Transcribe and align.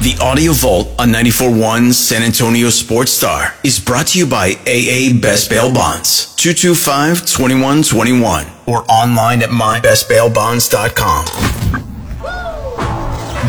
The 0.00 0.16
Audio 0.16 0.56
Vault 0.56 0.88
on 0.96 1.12
94.1 1.12 1.92
San 1.92 2.24
Antonio 2.24 2.72
Sports 2.72 3.12
Star 3.12 3.52
is 3.60 3.76
brought 3.76 4.16
to 4.16 4.18
you 4.18 4.24
by 4.24 4.56
AA 4.64 5.12
Best 5.20 5.52
Bail 5.52 5.68
Bonds, 5.68 6.32
225-2121, 6.40 8.48
or 8.64 8.80
online 8.88 9.44
at 9.44 9.52
mybestbailbonds.com. 9.52 11.28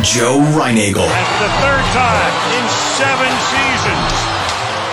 Joe 0.03 0.43
Reinagle. 0.51 1.07
That's 1.07 1.39
the 1.39 1.47
third 1.63 1.87
time 1.95 2.33
in 2.59 2.65
seven 2.99 3.31
seasons. 3.47 4.11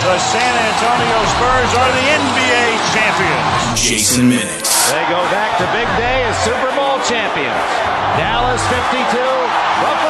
The 0.07 0.15
San 0.31 0.55
Antonio 0.63 1.19
Spurs 1.27 1.73
are 1.75 1.91
the 1.91 2.07
NBA 2.23 2.63
champions. 2.95 3.83
Jason 3.83 4.31
Minnick. 4.31 4.63
They 4.95 5.03
go 5.11 5.19
back 5.35 5.59
to 5.59 5.67
big 5.75 5.91
day 5.99 6.23
as 6.23 6.39
Super 6.47 6.71
Bowl 6.79 7.03
champions. 7.03 7.67
Dallas 8.15 8.63
52, 8.71 9.11
Buffalo 9.83 10.08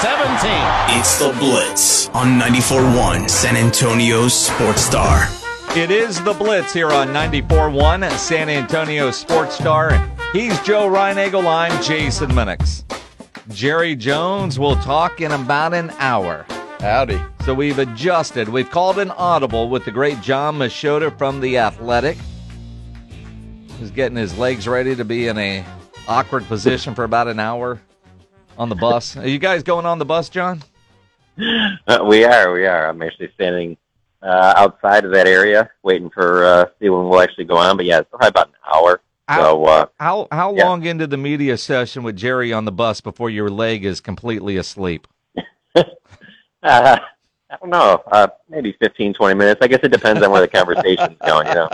17. 0.00 0.98
It's 0.98 1.18
the 1.18 1.32
Blitz 1.38 2.08
on 2.08 2.40
94.1 2.40 3.28
San 3.28 3.56
Antonio 3.56 4.26
Sports 4.26 4.82
Star. 4.82 5.28
It 5.76 5.90
is 5.90 6.22
the 6.24 6.32
Blitz 6.32 6.72
here 6.72 6.90
on 6.90 7.08
94.1 7.08 8.10
San 8.12 8.48
Antonio 8.48 9.10
Sports 9.10 9.54
Star. 9.54 9.92
He's 10.32 10.60
Joe 10.62 10.88
Reinagle. 10.88 11.46
I'm 11.46 11.80
Jason 11.82 12.30
Minix. 12.30 12.82
Jerry 13.50 13.94
Jones 13.94 14.58
will 14.58 14.76
talk 14.76 15.20
in 15.20 15.30
about 15.30 15.72
an 15.74 15.90
hour. 15.98 16.46
Howdy. 16.80 17.20
So 17.44 17.54
we've 17.54 17.78
adjusted. 17.78 18.48
We've 18.48 18.70
called 18.70 18.98
an 18.98 19.12
audible 19.12 19.68
with 19.68 19.84
the 19.84 19.92
great 19.92 20.20
Jon 20.20 20.58
Machota 20.58 21.16
from 21.16 21.40
The 21.40 21.58
Athletic. 21.58 22.18
He's 23.78 23.92
getting 23.92 24.16
his 24.16 24.36
legs 24.36 24.66
ready 24.66 24.96
to 24.96 25.04
be 25.04 25.28
in 25.28 25.38
a 25.38 25.64
awkward 26.08 26.44
position 26.46 26.94
for 26.94 27.04
about 27.04 27.28
an 27.28 27.38
hour 27.38 27.80
on 28.58 28.68
the 28.68 28.74
bus. 28.74 29.16
Are 29.16 29.26
you 29.28 29.38
guys 29.38 29.62
going 29.62 29.86
on 29.86 29.98
the 29.98 30.04
bus, 30.04 30.28
John? 30.28 30.62
Uh, 31.38 32.04
we 32.06 32.24
are, 32.24 32.52
we 32.52 32.66
are. 32.66 32.88
I'm 32.88 33.02
actually 33.02 33.30
standing 33.34 33.76
uh, 34.22 34.54
outside 34.56 35.04
of 35.04 35.12
that 35.12 35.26
area, 35.26 35.70
waiting 35.82 36.10
for 36.10 36.44
uh, 36.44 36.66
see 36.80 36.88
when 36.88 37.08
we'll 37.08 37.20
actually 37.20 37.44
go 37.44 37.56
on. 37.56 37.76
But 37.76 37.86
yeah, 37.86 38.00
it's 38.00 38.10
probably 38.10 38.28
about 38.28 38.48
an 38.48 38.54
hour. 38.74 39.00
So 39.34 39.64
uh, 39.64 39.86
How 39.98 40.28
how 40.30 40.54
Yeah. 40.54 40.66
long 40.66 40.84
into 40.84 41.06
the 41.06 41.16
media 41.16 41.56
session 41.56 42.02
with 42.02 42.16
Jerry 42.16 42.52
on 42.52 42.64
the 42.66 42.72
bus 42.72 43.00
before 43.00 43.30
your 43.30 43.48
leg 43.48 43.84
is 43.84 44.00
completely 44.00 44.56
asleep? 44.58 45.06
uh, 46.62 46.98
I 47.52 47.56
don't 47.60 47.68
know, 47.70 48.02
uh, 48.10 48.28
maybe 48.48 48.74
15, 48.80 49.12
20 49.12 49.34
minutes. 49.34 49.60
I 49.62 49.66
guess 49.68 49.80
it 49.82 49.92
depends 49.92 50.22
on 50.22 50.30
where 50.30 50.40
the 50.40 50.48
conversation's 50.48 51.18
going. 51.24 51.46
You 51.48 51.54
know, 51.54 51.68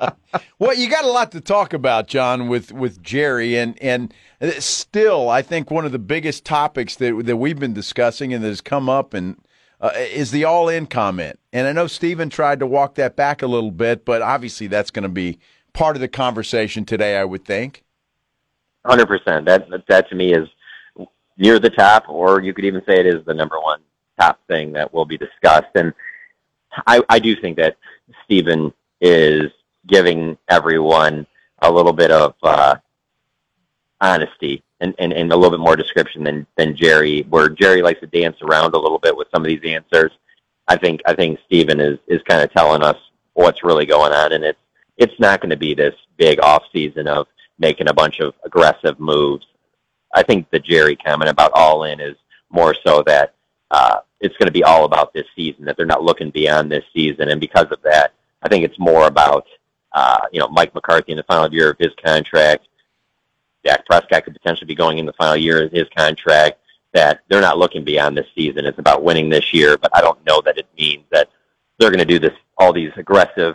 Well, 0.58 0.74
you 0.74 0.88
got 0.88 1.04
a 1.04 1.08
lot 1.10 1.32
to 1.32 1.40
talk 1.42 1.74
about, 1.74 2.06
John, 2.06 2.48
with 2.48 2.72
with 2.72 3.02
Jerry, 3.02 3.58
and 3.58 3.76
and 3.82 4.14
still, 4.58 5.28
I 5.28 5.42
think 5.42 5.70
one 5.70 5.84
of 5.84 5.92
the 5.92 5.98
biggest 5.98 6.44
topics 6.46 6.94
that 6.96 7.26
that 7.26 7.36
we've 7.36 7.58
been 7.58 7.74
discussing 7.74 8.32
and 8.32 8.42
that 8.42 8.48
has 8.48 8.62
come 8.62 8.88
up 8.88 9.12
and 9.12 9.36
uh, 9.82 9.90
is 9.96 10.30
the 10.30 10.44
all 10.44 10.68
in 10.70 10.86
comment. 10.86 11.38
And 11.52 11.66
I 11.66 11.72
know 11.72 11.86
Stephen 11.88 12.30
tried 12.30 12.60
to 12.60 12.66
walk 12.66 12.94
that 12.94 13.14
back 13.14 13.42
a 13.42 13.46
little 13.46 13.70
bit, 13.72 14.06
but 14.06 14.22
obviously 14.22 14.66
that's 14.66 14.90
going 14.90 15.02
to 15.02 15.08
be 15.10 15.38
part 15.74 15.94
of 15.96 16.00
the 16.00 16.08
conversation 16.08 16.86
today. 16.86 17.18
I 17.18 17.24
would 17.24 17.44
think. 17.44 17.84
hundred 18.86 19.06
percent. 19.08 19.44
That 19.44 19.68
that- 19.68 19.86
that 19.88 20.08
to 20.08 20.14
me 20.14 20.32
is 20.32 20.48
near 21.36 21.58
the 21.58 21.70
top, 21.70 22.08
or 22.08 22.40
you 22.40 22.54
could 22.54 22.64
even 22.64 22.80
say 22.86 22.98
it 23.00 23.06
is 23.06 23.22
the 23.26 23.34
number 23.34 23.60
one 23.60 23.80
top 24.18 24.40
thing 24.48 24.72
that 24.72 24.92
will 24.92 25.04
be 25.04 25.18
discussed. 25.18 25.70
And 25.74 25.92
I, 26.86 27.02
I 27.08 27.18
do 27.18 27.36
think 27.36 27.56
that 27.58 27.76
Stephen 28.24 28.72
is 29.00 29.50
giving 29.86 30.38
everyone 30.48 31.26
a 31.60 31.70
little 31.70 31.92
bit 31.92 32.10
of 32.10 32.34
uh, 32.42 32.76
honesty 34.00 34.62
and, 34.80 34.94
and, 34.98 35.12
and 35.12 35.32
a 35.32 35.36
little 35.36 35.50
bit 35.50 35.62
more 35.62 35.76
description 35.76 36.24
than, 36.24 36.46
than 36.56 36.76
Jerry, 36.76 37.22
where 37.30 37.48
Jerry 37.48 37.82
likes 37.82 38.00
to 38.00 38.06
dance 38.06 38.36
around 38.42 38.74
a 38.74 38.78
little 38.78 38.98
bit 38.98 39.16
with 39.16 39.28
some 39.32 39.42
of 39.42 39.48
these 39.48 39.64
answers. 39.64 40.12
I 40.68 40.76
think 40.76 41.00
I 41.06 41.14
think 41.14 41.38
Stephen 41.46 41.80
is, 41.80 41.98
is 42.06 42.22
kind 42.28 42.42
of 42.42 42.52
telling 42.52 42.82
us 42.82 42.96
what's 43.34 43.64
really 43.64 43.86
going 43.86 44.12
on, 44.12 44.32
and 44.32 44.44
it's 44.44 44.58
it's 44.96 45.18
not 45.18 45.40
going 45.40 45.50
to 45.50 45.56
be 45.56 45.74
this 45.74 45.94
big 46.16 46.40
off 46.40 46.62
season 46.72 47.08
of 47.08 47.26
making 47.58 47.88
a 47.88 47.94
bunch 47.94 48.20
of 48.20 48.34
aggressive 48.44 48.98
moves. 49.00 49.46
I 50.14 50.22
think 50.22 50.50
the 50.50 50.58
Jerry 50.58 50.96
comment 50.96 51.30
about 51.30 51.52
all 51.54 51.84
in 51.84 52.00
is 52.00 52.16
more 52.50 52.74
so 52.86 53.02
that 53.06 53.34
uh, 53.72 54.00
it's 54.20 54.36
going 54.36 54.46
to 54.46 54.52
be 54.52 54.62
all 54.62 54.84
about 54.84 55.12
this 55.12 55.26
season, 55.34 55.64
that 55.64 55.76
they're 55.76 55.86
not 55.86 56.04
looking 56.04 56.30
beyond 56.30 56.70
this 56.70 56.84
season. 56.92 57.28
And 57.30 57.40
because 57.40 57.66
of 57.72 57.82
that, 57.82 58.12
I 58.42 58.48
think 58.48 58.64
it's 58.64 58.78
more 58.78 59.06
about, 59.06 59.46
uh, 59.92 60.20
you 60.32 60.38
know, 60.38 60.48
Mike 60.48 60.74
McCarthy 60.74 61.12
in 61.12 61.16
the 61.16 61.24
final 61.24 61.52
year 61.52 61.70
of 61.70 61.78
his 61.78 61.92
contract. 62.04 62.68
Dak 63.64 63.84
Prescott 63.86 64.24
could 64.24 64.34
potentially 64.34 64.66
be 64.66 64.74
going 64.74 64.98
in 64.98 65.06
the 65.06 65.12
final 65.14 65.36
year 65.36 65.64
of 65.64 65.72
his 65.72 65.86
contract, 65.96 66.58
that 66.92 67.20
they're 67.28 67.40
not 67.40 67.58
looking 67.58 67.84
beyond 67.84 68.16
this 68.16 68.26
season. 68.34 68.66
It's 68.66 68.78
about 68.78 69.02
winning 69.02 69.28
this 69.28 69.54
year, 69.54 69.78
but 69.78 69.90
I 69.96 70.00
don't 70.00 70.24
know 70.26 70.40
that 70.42 70.58
it 70.58 70.66
means 70.78 71.04
that 71.10 71.30
they're 71.78 71.90
going 71.90 71.98
to 71.98 72.04
do 72.04 72.18
this, 72.18 72.36
all 72.58 72.72
these 72.72 72.92
aggressive 72.96 73.54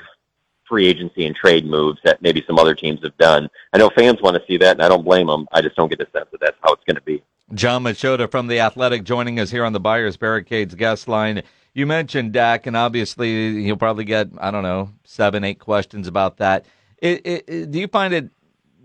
free 0.67 0.87
agency 0.87 1.25
and 1.25 1.35
trade 1.35 1.65
moves 1.65 1.99
that 2.03 2.21
maybe 2.21 2.43
some 2.45 2.59
other 2.59 2.75
teams 2.75 3.01
have 3.03 3.15
done. 3.17 3.49
I 3.73 3.77
know 3.77 3.89
fans 3.89 4.21
want 4.21 4.35
to 4.35 4.43
see 4.47 4.57
that, 4.57 4.71
and 4.71 4.81
I 4.81 4.89
don't 4.89 5.05
blame 5.05 5.27
them. 5.27 5.47
I 5.53 5.61
just 5.61 5.75
don't 5.75 5.89
get 5.89 5.99
the 5.99 6.07
sense 6.11 6.27
that 6.31 6.41
that's 6.41 6.57
how 6.61 6.73
it's 6.73 6.83
going 6.83 6.95
to 6.95 7.01
be. 7.01 7.23
Jon 7.53 7.83
Machota 7.83 8.29
from 8.29 8.47
The 8.47 8.59
Athletic 8.59 9.03
joining 9.03 9.39
us 9.39 9.49
here 9.51 9.63
on 9.63 9.73
the 9.73 9.79
Buyers 9.79 10.17
Barricades 10.17 10.75
guest 10.75 11.07
line. 11.07 11.43
You 11.73 11.85
mentioned 11.85 12.33
Dak, 12.33 12.67
and 12.67 12.75
obviously 12.75 13.61
you'll 13.61 13.77
probably 13.77 14.03
get, 14.03 14.27
I 14.37 14.51
don't 14.51 14.63
know, 14.63 14.91
seven, 15.05 15.43
eight 15.43 15.59
questions 15.59 16.07
about 16.07 16.37
that. 16.37 16.65
It, 16.97 17.25
it, 17.25 17.43
it- 17.47 17.71
do 17.71 17.79
you 17.79 17.87
find 17.87 18.13
it 18.13 18.29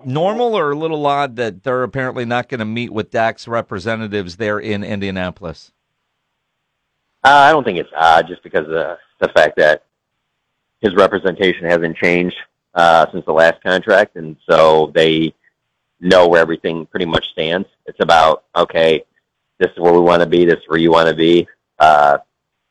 normal 0.04 0.56
or 0.56 0.70
a 0.72 0.76
little 0.76 1.04
odd 1.06 1.36
that 1.36 1.62
they're 1.64 1.82
apparently 1.82 2.24
not 2.24 2.48
going 2.48 2.58
to 2.60 2.64
meet 2.64 2.92
with 2.92 3.10
Dak's 3.10 3.48
representatives 3.48 4.36
there 4.36 4.58
in 4.58 4.84
Indianapolis? 4.84 5.72
Uh, 7.24 7.30
I 7.30 7.52
don't 7.52 7.64
think 7.64 7.78
it's 7.78 7.90
odd 7.96 8.26
just 8.28 8.42
because 8.42 8.64
of 8.66 8.70
the, 8.72 8.98
the 9.20 9.28
fact 9.28 9.56
that 9.56 9.84
his 10.80 10.94
representation 10.94 11.66
hasn't 11.68 11.96
changed 11.96 12.36
uh, 12.74 13.06
since 13.12 13.24
the 13.24 13.32
last 13.32 13.62
contract, 13.62 14.16
and 14.16 14.36
so 14.48 14.90
they 14.94 15.32
know 16.00 16.26
where 16.26 16.40
everything 16.40 16.86
pretty 16.86 17.06
much 17.06 17.28
stands. 17.30 17.68
It's 17.86 17.98
about 18.00 18.44
okay, 18.56 19.04
this 19.58 19.70
is 19.70 19.78
where 19.78 19.92
we 19.92 20.00
want 20.00 20.22
to 20.22 20.28
be, 20.28 20.44
this 20.44 20.58
is 20.58 20.68
where 20.68 20.78
you 20.78 20.90
want 20.90 21.08
to 21.08 21.14
be. 21.14 21.46
Uh, 21.78 22.18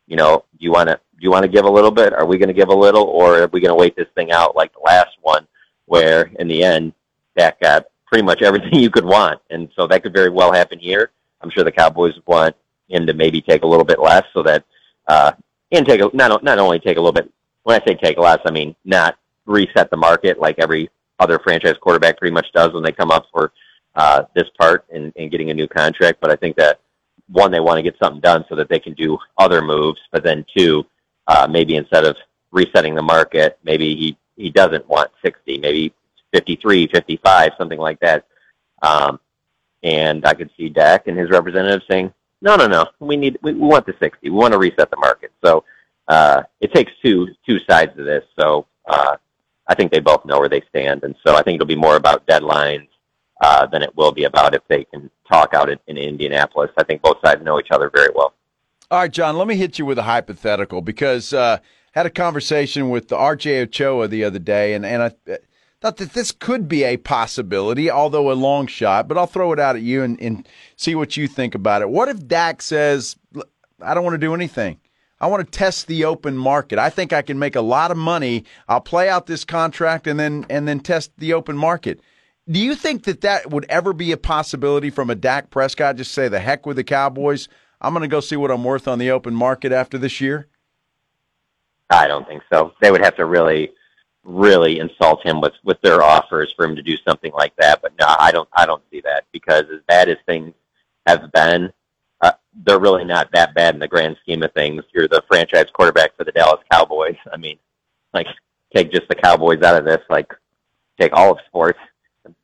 you 0.08 0.16
know, 0.16 0.44
do 0.58 0.66
you 0.66 0.72
want 0.72 0.90
to 0.90 0.96
do 0.96 1.24
you 1.24 1.32
want 1.32 1.44
to 1.44 1.50
give 1.50 1.66
a 1.66 1.70
little 1.70 1.92
bit? 1.92 2.14
Are 2.14 2.26
we 2.26 2.38
going 2.38 2.48
to 2.48 2.54
give 2.54 2.70
a 2.70 2.76
little, 2.76 3.04
or 3.04 3.44
are 3.44 3.48
we 3.48 3.62
going 3.62 3.70
to 3.70 3.76
wait 3.76 3.96
this 3.96 4.08
thing 4.16 4.32
out 4.32 4.56
like 4.56 4.74
the 4.74 4.80
last 4.80 5.16
one, 5.22 5.48
where 5.86 6.32
in 6.40 6.48
the 6.48 6.64
end 6.64 6.94
Dak 7.38 7.60
got 7.60 7.86
pretty 8.06 8.24
much 8.24 8.42
everything 8.44 8.76
you 8.76 8.90
could 8.90 9.06
want, 9.06 9.40
and 9.50 9.70
so 9.76 9.88
that 9.88 10.04
could 10.04 10.14
very 10.14 10.30
well 10.30 10.52
happen 10.52 10.80
here. 10.80 11.12
I'm 11.42 11.50
sure 11.50 11.64
the 11.64 11.72
Cowboys 11.72 12.14
want 12.26 12.56
him 12.92 13.08
to 13.08 13.14
maybe 13.14 13.42
take 13.42 13.64
a 13.64 13.68
little 13.68 13.86
bit 13.86 14.00
less 14.00 14.24
so 14.34 14.44
that 14.44 14.64
uh 15.08 15.32
and 15.72 15.86
take 15.86 16.02
a 16.02 16.10
not 16.14 16.44
not 16.44 16.60
only 16.60 16.80
take 16.80 16.98
a 16.98 17.00
little 17.00 17.14
bit 17.14 17.32
when 17.64 17.80
I 17.82 17.86
say 17.86 17.96
take 17.96 18.18
less 18.18 18.40
I 18.46 18.52
mean 18.52 18.76
not 18.86 19.18
reset 19.46 19.90
the 19.90 19.98
market 19.98 20.40
like 20.40 20.60
every 20.60 20.90
other 21.20 21.40
franchise 21.40 21.76
quarterback 21.80 22.18
pretty 22.18 22.34
much 22.34 22.52
does 22.54 22.74
when 22.74 22.84
they 22.84 22.92
come 22.92 23.12
up 23.12 23.26
for 23.32 23.54
uh 23.96 24.24
this 24.36 24.50
part 24.60 24.86
in, 24.92 25.12
and 25.16 25.32
getting 25.32 25.52
a 25.52 25.54
new 25.54 25.68
contract 25.68 26.20
but 26.22 26.32
I 26.32 26.36
think 26.36 26.56
that 26.58 26.80
one 27.30 27.52
they 27.52 27.60
want 27.60 27.78
to 27.78 27.84
get 27.84 27.96
something 28.02 28.22
done 28.22 28.46
so 28.50 28.56
that 28.56 28.70
they 28.70 28.80
can 28.80 28.94
do 28.94 29.18
other 29.38 29.62
moves 29.62 30.00
but 30.12 30.24
then 30.24 30.46
two 30.56 30.86
uh 31.28 31.48
maybe 31.50 31.76
instead 31.76 32.06
of 32.06 32.16
resetting 32.52 32.96
the 32.96 33.02
market 33.02 33.60
maybe 33.64 33.96
he 33.96 34.18
he 34.36 34.50
doesn't 34.50 34.88
want 34.88 35.12
60 35.24 35.58
maybe 35.60 35.94
53 36.34 36.88
55 36.88 37.52
something 37.58 37.80
like 37.80 38.00
that 38.00 38.26
um 38.82 39.20
and 39.84 40.26
I 40.26 40.34
could 40.34 40.50
see 40.58 40.70
Dak 40.70 41.08
and 41.08 41.18
his 41.18 41.30
representative 41.30 41.82
saying, 41.90 42.14
"No, 42.42 42.56
no, 42.56 42.68
no. 42.68 42.86
We 43.00 43.18
need 43.18 43.38
we, 43.42 43.54
we 43.54 43.68
want 43.68 43.86
the 43.86 43.96
60. 44.00 44.30
We 44.30 44.36
want 44.36 44.54
to 44.54 44.60
reset 44.60 44.90
the 44.90 44.98
market." 44.98 45.32
So 45.44 45.64
uh, 46.08 46.44
it 46.60 46.74
takes 46.74 46.92
two 47.04 47.28
two 47.46 47.60
sides 47.70 47.96
to 47.98 48.04
this. 48.04 48.24
So 48.40 48.68
uh, 48.88 49.18
I 49.68 49.76
think 49.76 49.92
they 49.92 50.00
both 50.00 50.26
know 50.26 50.40
where 50.40 50.50
they 50.50 50.62
stand, 50.70 51.04
and 51.04 51.16
so 51.26 51.36
I 51.36 51.42
think 51.44 51.56
it'll 51.56 51.68
be 51.68 51.76
more 51.76 51.96
about 51.96 52.26
deadlines 52.28 52.88
uh, 53.42 53.66
than 53.66 53.82
it 53.82 53.96
will 53.98 54.12
be 54.12 54.24
about 54.24 54.56
if 54.56 54.62
they 54.68 54.86
can 54.86 55.10
talk 55.30 55.54
out 55.54 55.70
in, 55.70 55.80
in 55.88 55.98
Indianapolis. 55.98 56.72
I 56.78 56.84
think 56.84 57.02
both 57.02 57.18
sides 57.24 57.44
know 57.44 57.60
each 57.60 57.72
other 57.72 57.90
very 57.94 58.10
well. 58.16 58.34
All 58.90 59.00
right, 59.00 59.12
John, 59.12 59.38
let 59.38 59.48
me 59.48 59.56
hit 59.56 59.80
you 59.80 59.86
with 59.86 59.98
a 59.98 60.04
hypothetical 60.04 60.82
because 60.82 61.34
uh, 61.34 61.60
had 61.94 62.06
a 62.06 62.10
conversation 62.10 62.90
with 62.90 63.08
the 63.08 63.16
RJ 63.16 63.64
Ochoa 63.64 64.08
the 64.08 64.24
other 64.24 64.40
day, 64.40 64.74
and, 64.74 64.86
and 64.86 65.04
I 65.04 65.32
uh, 65.32 65.38
thought 65.82 65.98
that 65.98 66.14
this 66.14 66.32
could 66.32 66.68
be 66.68 66.84
a 66.84 66.98
possibility, 66.98 67.90
although 67.90 68.32
a 68.32 68.34
long 68.34 68.68
shot, 68.68 69.08
but 69.08 69.18
I'll 69.18 69.28
throw 69.28 69.52
it 69.54 69.60
out 69.60 69.76
at 69.76 69.82
you 69.82 70.04
and, 70.04 70.22
and 70.22 70.48
see 70.76 70.94
what 70.94 71.18
you 71.18 71.28
think 71.28 71.56
about 71.56 71.82
it. 71.82 71.90
What 71.90 72.10
if 72.10 72.28
Dak 72.28 72.62
says, 72.62 73.16
I 73.82 73.94
don't 73.94 74.04
want 74.04 74.14
to 74.14 74.20
do 74.20 74.36
anything? 74.36 74.80
I 75.20 75.28
want 75.28 75.46
to 75.46 75.58
test 75.58 75.88
the 75.88 76.06
open 76.06 76.36
market. 76.36 76.80
I 76.80 76.90
think 76.90 77.14
I 77.14 77.22
can 77.22 77.40
make 77.40 77.56
a 77.56 77.62
lot 77.62 77.92
of 77.92 77.98
money. 77.98 78.44
I'll 78.68 78.82
play 78.82 79.08
out 79.08 79.28
this 79.28 79.46
contract 79.46 80.08
and 80.08 80.20
then 80.20 80.48
and 80.50 80.68
then 80.68 80.80
test 80.80 81.12
the 81.18 81.34
open 81.34 81.56
market. 81.56 82.02
Do 82.50 82.60
you 82.60 82.76
think 82.76 83.04
that 83.04 83.22
that 83.22 83.50
would 83.50 83.66
ever 83.70 83.94
be 83.94 84.12
a 84.12 84.18
possibility 84.18 84.90
from 84.90 85.10
a 85.10 85.16
Dak 85.16 85.50
Prescott? 85.50 85.96
Just 85.96 86.12
say 86.12 86.28
the 86.28 86.40
heck 86.40 86.66
with 86.66 86.78
the 86.78 86.84
Cowboys. 86.84 87.48
I'm 87.80 87.94
going 87.94 88.02
to 88.02 88.08
go 88.08 88.20
see 88.20 88.36
what 88.36 88.52
I'm 88.52 88.64
worth 88.64 88.88
on 88.88 89.00
the 89.00 89.12
open 89.12 89.34
market 89.36 89.72
after 89.72 89.98
this 89.98 90.22
year. 90.22 90.48
I 91.90 92.08
don't 92.08 92.28
think 92.28 92.44
so. 92.52 92.74
They 92.82 92.92
would 92.92 93.04
have 93.04 93.16
to 93.18 93.26
really, 93.26 93.72
really 94.24 94.80
insult 94.80 95.26
him 95.26 95.42
with 95.42 95.54
with 95.64 95.80
their 95.82 96.02
offers 96.02 96.54
for 96.56 96.66
him 96.66 96.76
to 96.76 96.82
do 96.82 96.96
something 97.06 97.32
like 97.34 97.54
that. 97.58 97.82
But 97.82 97.94
no, 98.00 98.06
I 98.08 98.32
don't. 98.32 98.50
I 98.54 98.66
don't 98.66 98.84
see 98.92 99.02
that 99.02 99.26
because 99.32 99.66
as 99.74 99.82
bad 99.88 100.10
as 100.10 100.18
things 100.26 100.54
have 101.06 101.32
been, 101.32 101.72
uh, 102.22 102.32
they're 102.66 102.80
really 102.80 103.04
not 103.04 103.32
that 103.34 103.54
bad 103.54 103.74
in 103.74 103.80
the 103.80 103.88
grand 103.88 104.18
scheme 104.22 104.42
of 104.44 104.54
things. 104.54 104.84
You're 104.94 105.08
the 105.08 105.24
franchise 105.28 105.68
quarterback 105.74 106.16
for 106.16 106.24
the 106.24 106.32
Dallas 106.32 106.62
Cowboys. 106.72 107.18
I 107.32 107.38
mean, 107.38 107.58
like 108.14 108.28
take 108.74 108.92
just 108.92 109.10
the 109.10 109.16
Cowboys 109.16 109.62
out 109.62 109.78
of 109.78 109.86
this, 109.86 110.02
like 110.10 110.34
take 111.00 111.12
all 111.14 111.32
of 111.32 111.40
sports. 111.48 111.80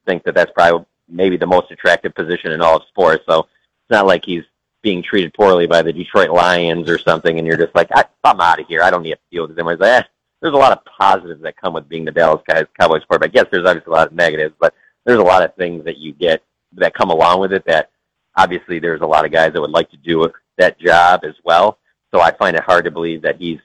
Think 0.07 0.23
that 0.23 0.33
that's 0.33 0.51
probably 0.53 0.85
maybe 1.07 1.37
the 1.37 1.45
most 1.45 1.69
attractive 1.69 2.15
position 2.15 2.51
in 2.51 2.61
all 2.61 2.77
of 2.77 2.83
sports. 2.87 3.23
So 3.29 3.41
it's 3.41 3.91
not 3.91 4.07
like 4.07 4.23
he's 4.25 4.43
being 4.81 5.03
treated 5.03 5.33
poorly 5.33 5.67
by 5.67 5.81
the 5.81 5.93
Detroit 5.93 6.29
Lions 6.29 6.89
or 6.89 6.97
something, 6.97 7.37
and 7.37 7.45
you're 7.45 7.57
just 7.57 7.75
like, 7.75 7.89
I, 7.93 8.05
I'm 8.23 8.39
out 8.39 8.59
of 8.59 8.67
here. 8.67 8.81
I 8.81 8.89
don't 8.89 9.03
need 9.03 9.11
to 9.11 9.19
deal 9.31 9.47
with 9.47 9.55
them. 9.55 9.65
Like, 9.65 9.81
eh, 9.81 10.03
there's 10.41 10.53
a 10.53 10.57
lot 10.57 10.71
of 10.71 10.85
positives 10.85 11.41
that 11.41 11.57
come 11.57 11.73
with 11.73 11.89
being 11.89 12.05
the 12.05 12.11
Dallas 12.11 12.41
Cowboys 12.79 13.03
quarterback. 13.05 13.33
Yes, 13.33 13.47
there's 13.51 13.65
obviously 13.65 13.91
a 13.91 13.95
lot 13.95 14.07
of 14.07 14.13
negatives, 14.13 14.55
but 14.59 14.73
there's 15.05 15.19
a 15.19 15.23
lot 15.23 15.43
of 15.43 15.53
things 15.55 15.83
that 15.85 15.97
you 15.97 16.13
get 16.13 16.43
that 16.73 16.93
come 16.93 17.09
along 17.09 17.39
with 17.39 17.53
it 17.53 17.65
that 17.65 17.91
obviously 18.35 18.79
there's 18.79 19.01
a 19.01 19.05
lot 19.05 19.25
of 19.25 19.31
guys 19.31 19.53
that 19.53 19.61
would 19.61 19.71
like 19.71 19.89
to 19.91 19.97
do 19.97 20.31
that 20.57 20.79
job 20.79 21.21
as 21.23 21.35
well. 21.43 21.79
So 22.13 22.21
I 22.21 22.31
find 22.31 22.55
it 22.55 22.63
hard 22.63 22.85
to 22.85 22.91
believe 22.91 23.21
that 23.23 23.37
he's 23.37 23.59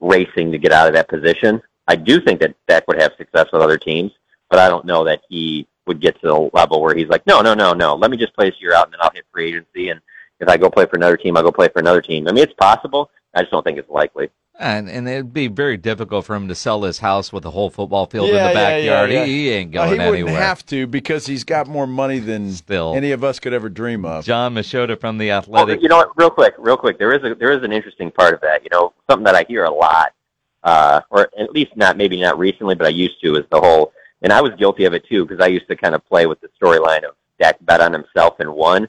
racing 0.00 0.52
to 0.52 0.58
get 0.58 0.72
out 0.72 0.88
of 0.88 0.94
that 0.94 1.08
position. 1.08 1.62
I 1.86 1.96
do 1.96 2.20
think 2.20 2.40
that 2.40 2.54
Dak 2.66 2.88
would 2.88 3.00
have 3.00 3.12
success 3.16 3.46
with 3.52 3.62
other 3.62 3.78
teams, 3.78 4.12
but 4.50 4.58
I 4.58 4.68
don't 4.68 4.84
know 4.84 5.04
that 5.04 5.22
he 5.28 5.68
would 5.86 6.00
get 6.00 6.20
to 6.20 6.26
the 6.26 6.50
level 6.52 6.80
where 6.80 6.94
he's 6.94 7.08
like, 7.08 7.26
no, 7.26 7.40
no, 7.40 7.54
no, 7.54 7.72
no. 7.72 7.94
Let 7.94 8.10
me 8.10 8.16
just 8.16 8.34
play 8.34 8.50
this 8.50 8.60
year 8.60 8.74
out, 8.74 8.86
and 8.86 8.92
then 8.92 9.00
I'll 9.02 9.10
hit 9.14 9.24
free 9.32 9.48
agency. 9.48 9.90
And 9.90 10.00
if 10.40 10.48
I 10.48 10.56
go 10.56 10.70
play 10.70 10.86
for 10.86 10.96
another 10.96 11.16
team, 11.16 11.36
I'll 11.36 11.42
go 11.42 11.52
play 11.52 11.68
for 11.68 11.78
another 11.78 12.02
team. 12.02 12.28
I 12.28 12.32
mean, 12.32 12.42
it's 12.44 12.54
possible. 12.54 13.10
I 13.34 13.40
just 13.40 13.52
don't 13.52 13.62
think 13.62 13.78
it's 13.78 13.90
likely. 13.90 14.30
And 14.58 14.88
and 14.88 15.06
it'd 15.06 15.34
be 15.34 15.48
very 15.48 15.76
difficult 15.76 16.24
for 16.24 16.34
him 16.34 16.48
to 16.48 16.54
sell 16.54 16.82
his 16.82 17.00
house 17.00 17.30
with 17.30 17.44
a 17.44 17.50
whole 17.50 17.68
football 17.68 18.06
field 18.06 18.30
yeah, 18.30 18.46
in 18.46 18.48
the 18.48 18.54
backyard. 18.54 19.10
Yeah, 19.10 19.18
yeah, 19.18 19.24
he, 19.26 19.32
he, 19.32 19.50
ain't 19.50 19.70
going 19.70 19.98
well, 19.98 20.12
he 20.12 20.20
anywhere. 20.20 20.24
wouldn't 20.24 20.42
have 20.42 20.64
to 20.66 20.86
because 20.86 21.26
he's 21.26 21.44
got 21.44 21.66
more 21.66 21.86
money 21.86 22.20
than 22.20 22.50
Still. 22.52 22.94
any 22.94 23.12
of 23.12 23.22
us 23.22 23.38
could 23.38 23.52
ever 23.52 23.68
dream 23.68 24.06
of. 24.06 24.24
Jon 24.24 24.54
Machota 24.54 24.98
from 24.98 25.18
the 25.18 25.30
Athletic. 25.30 25.76
Well, 25.76 25.82
you 25.82 25.88
know 25.90 25.98
what? 25.98 26.16
Real 26.16 26.30
quick, 26.30 26.54
real 26.56 26.78
quick. 26.78 26.98
There 26.98 27.12
is 27.12 27.22
a 27.22 27.34
there 27.34 27.52
is 27.52 27.62
an 27.64 27.72
interesting 27.72 28.10
part 28.10 28.32
of 28.32 28.40
that. 28.40 28.62
You 28.62 28.70
know, 28.72 28.94
something 29.10 29.24
that 29.24 29.34
I 29.34 29.44
hear 29.46 29.64
a 29.64 29.70
lot, 29.70 30.14
uh, 30.62 31.02
or 31.10 31.28
at 31.38 31.50
least 31.52 31.76
not 31.76 31.98
maybe 31.98 32.18
not 32.18 32.38
recently, 32.38 32.74
but 32.74 32.86
I 32.86 32.90
used 32.90 33.20
to, 33.24 33.36
is 33.36 33.44
the 33.50 33.60
whole. 33.60 33.92
And 34.26 34.32
I 34.32 34.40
was 34.40 34.50
guilty 34.58 34.86
of 34.86 34.92
it 34.92 35.06
too 35.06 35.24
because 35.24 35.40
I 35.40 35.46
used 35.46 35.68
to 35.68 35.76
kind 35.76 35.94
of 35.94 36.04
play 36.04 36.26
with 36.26 36.40
the 36.40 36.48
storyline 36.60 37.04
of 37.04 37.14
Dak 37.38 37.64
bet 37.64 37.80
on 37.80 37.92
himself 37.92 38.40
and 38.40 38.52
won. 38.52 38.88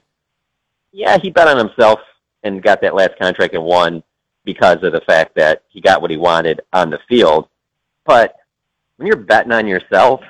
Yeah, 0.92 1.19
he 1.19 1.30
bet 1.30 1.48
on 1.48 1.60
himself 1.60 2.00
and 2.42 2.63
got 2.63 2.81
that 2.81 2.95
last 2.95 3.19
contract 3.22 3.54
and 3.54 3.63
won 3.63 4.01
because 4.45 4.81
of 4.81 4.94
the 4.94 5.01
fact 5.01 5.36
that 5.36 5.62
he 5.68 5.80
got 5.80 6.01
what 6.01 6.10
he 6.10 6.18
wanted 6.18 6.62
on 6.74 6.89
the 6.89 6.98
field. 7.07 7.50
But 8.04 8.36
when 8.95 9.06
you're 9.06 9.16
betting 9.16 9.51
on 9.51 9.68
yourself, 9.68 10.22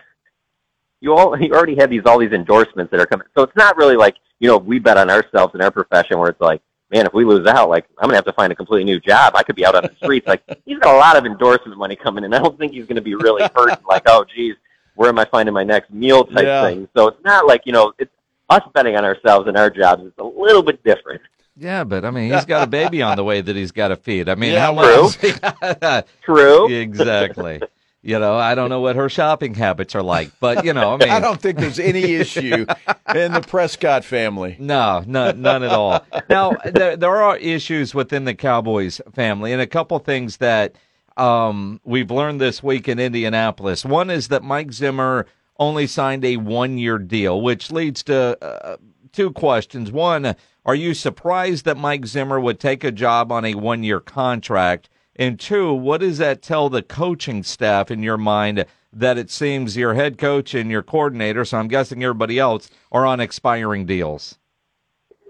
you 1.00 1.14
all 1.14 1.40
you 1.40 1.54
already 1.54 1.78
have 1.78 1.90
these 1.90 2.02
all 2.06 2.20
these 2.20 2.34
endorsements 2.34 2.92
that 2.92 3.00
are 3.00 3.06
coming. 3.06 3.28
So 3.34 3.44
it's 3.44 3.56
not 3.56 3.78
really 3.78 3.96
like 3.96 4.18
you 4.40 4.50
know 4.50 4.58
we 4.58 4.78
bet 4.78 4.98
on 4.98 5.10
ourselves 5.10 5.56
in 5.56 5.62
our 5.62 5.72
profession 5.72 6.20
where 6.20 6.32
it's 6.32 6.42
like, 6.42 6.62
man, 6.92 7.06
if 7.06 7.14
we 7.14 7.24
lose 7.24 7.48
out, 7.48 7.70
like 7.70 7.86
I'm 7.98 8.10
gonna 8.10 8.18
have 8.18 8.26
to 8.26 8.34
find 8.34 8.52
a 8.52 8.58
completely 8.58 8.84
new 8.84 9.00
job. 9.00 9.38
I 9.38 9.44
could 9.44 9.56
be 9.56 9.66
out 9.66 9.76
on 9.76 9.84
the 9.84 9.96
streets. 10.04 10.28
like 10.28 10.44
he's 10.66 10.80
got 10.80 10.94
a 10.94 10.98
lot 10.98 11.16
of 11.16 11.26
endorsement 11.26 11.80
money 11.80 11.96
coming 11.96 12.26
in. 12.26 12.34
I 12.34 12.40
don't 12.40 12.58
think 12.58 12.74
he's 12.74 12.88
gonna 12.88 13.00
be 13.00 13.16
really 13.16 13.50
hurting. 13.56 13.78
like, 13.88 14.04
oh 14.08 14.26
geez, 14.26 14.58
where 14.98 15.10
am 15.10 15.20
I 15.20 15.26
finding 15.26 15.54
my 15.54 15.64
next 15.64 15.92
meal 15.92 16.26
type 16.26 16.44
yeah. 16.44 16.68
thing. 16.68 16.90
So 16.96 17.08
it's 17.08 17.24
not 17.24 17.48
like 17.48 17.62
you 17.66 17.72
know 17.72 17.94
it's 17.98 18.12
us 18.50 18.64
betting 18.74 18.96
on 18.96 19.06
ourselves 19.06 19.48
and 19.48 19.58
our 19.58 19.70
jobs 19.70 20.04
is 20.04 20.14
a 20.18 20.24
little 20.24 20.64
bit 20.64 20.84
different. 20.84 21.22
Yeah, 21.56 21.84
but 21.84 22.06
I 22.06 22.12
mean, 22.12 22.32
he's 22.32 22.46
got 22.46 22.64
a 22.64 22.68
baby 22.68 23.02
on 23.02 23.18
the 23.18 23.24
way 23.24 23.42
that 23.42 23.56
he's 23.56 23.72
got 23.72 23.88
to 23.88 23.96
feed. 23.96 24.30
I 24.30 24.36
mean, 24.36 24.54
yeah, 24.54 24.72
how 24.72 25.12
true. 25.12 26.04
true. 26.22 26.70
Exactly. 26.72 27.62
You 28.04 28.20
know, 28.20 28.36
I 28.38 28.56
don't 28.56 28.70
know 28.70 28.80
what 28.80 28.96
her 28.96 29.10
shopping 29.10 29.56
habits 29.56 29.96
are 29.96 30.04
like, 30.04 30.32
but 30.40 30.64
you 30.64 30.74
know, 30.74 30.94
I 30.94 30.98
mean, 31.04 31.10
I 31.10 31.20
don't 31.20 31.42
think 31.42 31.58
there's 31.58 31.80
any 31.80 32.16
issue 32.16 32.66
in 33.14 33.34
the 33.34 33.44
Prescott 33.46 34.06
family. 34.06 34.56
No, 34.60 35.04
no, 35.06 35.32
none 35.32 35.64
at 35.64 35.72
all. 35.72 36.06
Now, 36.30 36.52
there, 36.64 36.96
there 36.96 37.18
are 37.18 37.36
issues 37.38 37.94
within 37.96 38.24
the 38.24 38.36
Cowboys 38.36 39.02
family, 39.14 39.52
and 39.52 39.62
a 39.62 39.68
couple 39.68 39.98
things 40.00 40.38
that 40.38 40.76
um, 41.18 41.82
we've 41.84 42.12
learned 42.12 42.40
this 42.40 42.62
week 42.62 42.88
in 42.88 43.00
Indianapolis. 43.00 43.84
One 43.84 44.10
is 44.10 44.28
that 44.30 44.44
Mike 44.44 44.72
Zimmer 44.72 45.26
only 45.60 45.88
signed 45.88 46.24
a 46.24 46.38
one-year 46.38 47.00
deal, 47.00 47.42
which 47.42 47.72
leads 47.72 48.04
to 48.04 48.38
uh, 48.44 48.78
two 49.12 49.32
questions. 49.32 49.92
One 49.92 50.36
are 50.68 50.76
you 50.76 50.94
surprised 50.94 51.64
that 51.64 51.78
Mike 51.78 52.06
Zimmer 52.06 52.42
would 52.42 52.60
take 52.60 52.84
a 52.84 52.92
job 52.92 53.32
on 53.32 53.46
a 53.46 53.56
one 53.56 53.84
year 53.84 54.02
contract? 54.02 54.90
And 55.16 55.40
two, 55.40 55.74
what 55.74 56.02
does 56.02 56.18
that 56.18 56.42
tell 56.42 56.70
the 56.70 56.82
coaching 56.82 57.42
staff 57.42 57.90
in 57.90 58.04
your 58.04 58.18
mind 58.18 58.66
that 58.92 59.18
it 59.18 59.32
seems 59.32 59.78
your 59.78 59.94
head 59.94 60.18
coach 60.18 60.54
and 60.54 60.70
your 60.70 60.84
coordinator, 60.84 61.46
so 61.46 61.58
I'm 61.58 61.70
guessing 61.70 62.04
everybody 62.04 62.38
else, 62.38 62.70
are 62.92 63.06
on 63.06 63.22
expiring 63.22 63.86
deals? 63.86 64.38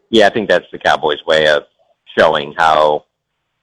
Yeah, 0.10 0.26
I 0.26 0.32
think 0.32 0.50
that's 0.50 0.66
the 0.72 0.80
Cowboys' 0.80 1.24
way 1.28 1.48
of 1.48 1.64
showing 2.18 2.56
how 2.58 3.06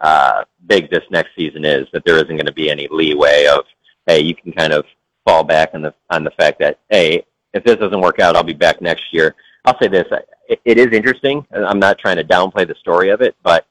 uh, 0.04 0.44
big 0.66 0.90
this 0.90 1.02
next 1.10 1.30
season 1.34 1.64
is. 1.64 1.88
That 1.92 2.04
there 2.04 2.16
isn't 2.16 2.36
going 2.36 2.46
to 2.46 2.52
be 2.52 2.70
any 2.70 2.86
leeway 2.90 3.46
of, 3.46 3.64
hey, 4.06 4.20
you 4.20 4.34
can 4.34 4.52
kind 4.52 4.72
of 4.72 4.84
fall 5.24 5.42
back 5.42 5.70
on 5.74 5.82
the 5.82 5.94
on 6.10 6.22
the 6.22 6.30
fact 6.32 6.58
that, 6.60 6.78
hey, 6.90 7.24
if 7.54 7.64
this 7.64 7.76
doesn't 7.76 8.00
work 8.00 8.20
out, 8.20 8.36
I'll 8.36 8.44
be 8.44 8.52
back 8.52 8.80
next 8.80 9.12
year. 9.12 9.34
I'll 9.64 9.78
say 9.78 9.88
this: 9.88 10.06
it, 10.48 10.60
it 10.64 10.78
is 10.78 10.88
interesting. 10.92 11.46
I'm 11.52 11.80
not 11.80 11.98
trying 11.98 12.16
to 12.16 12.24
downplay 12.24 12.68
the 12.68 12.74
story 12.74 13.08
of 13.08 13.22
it, 13.22 13.34
but 13.42 13.66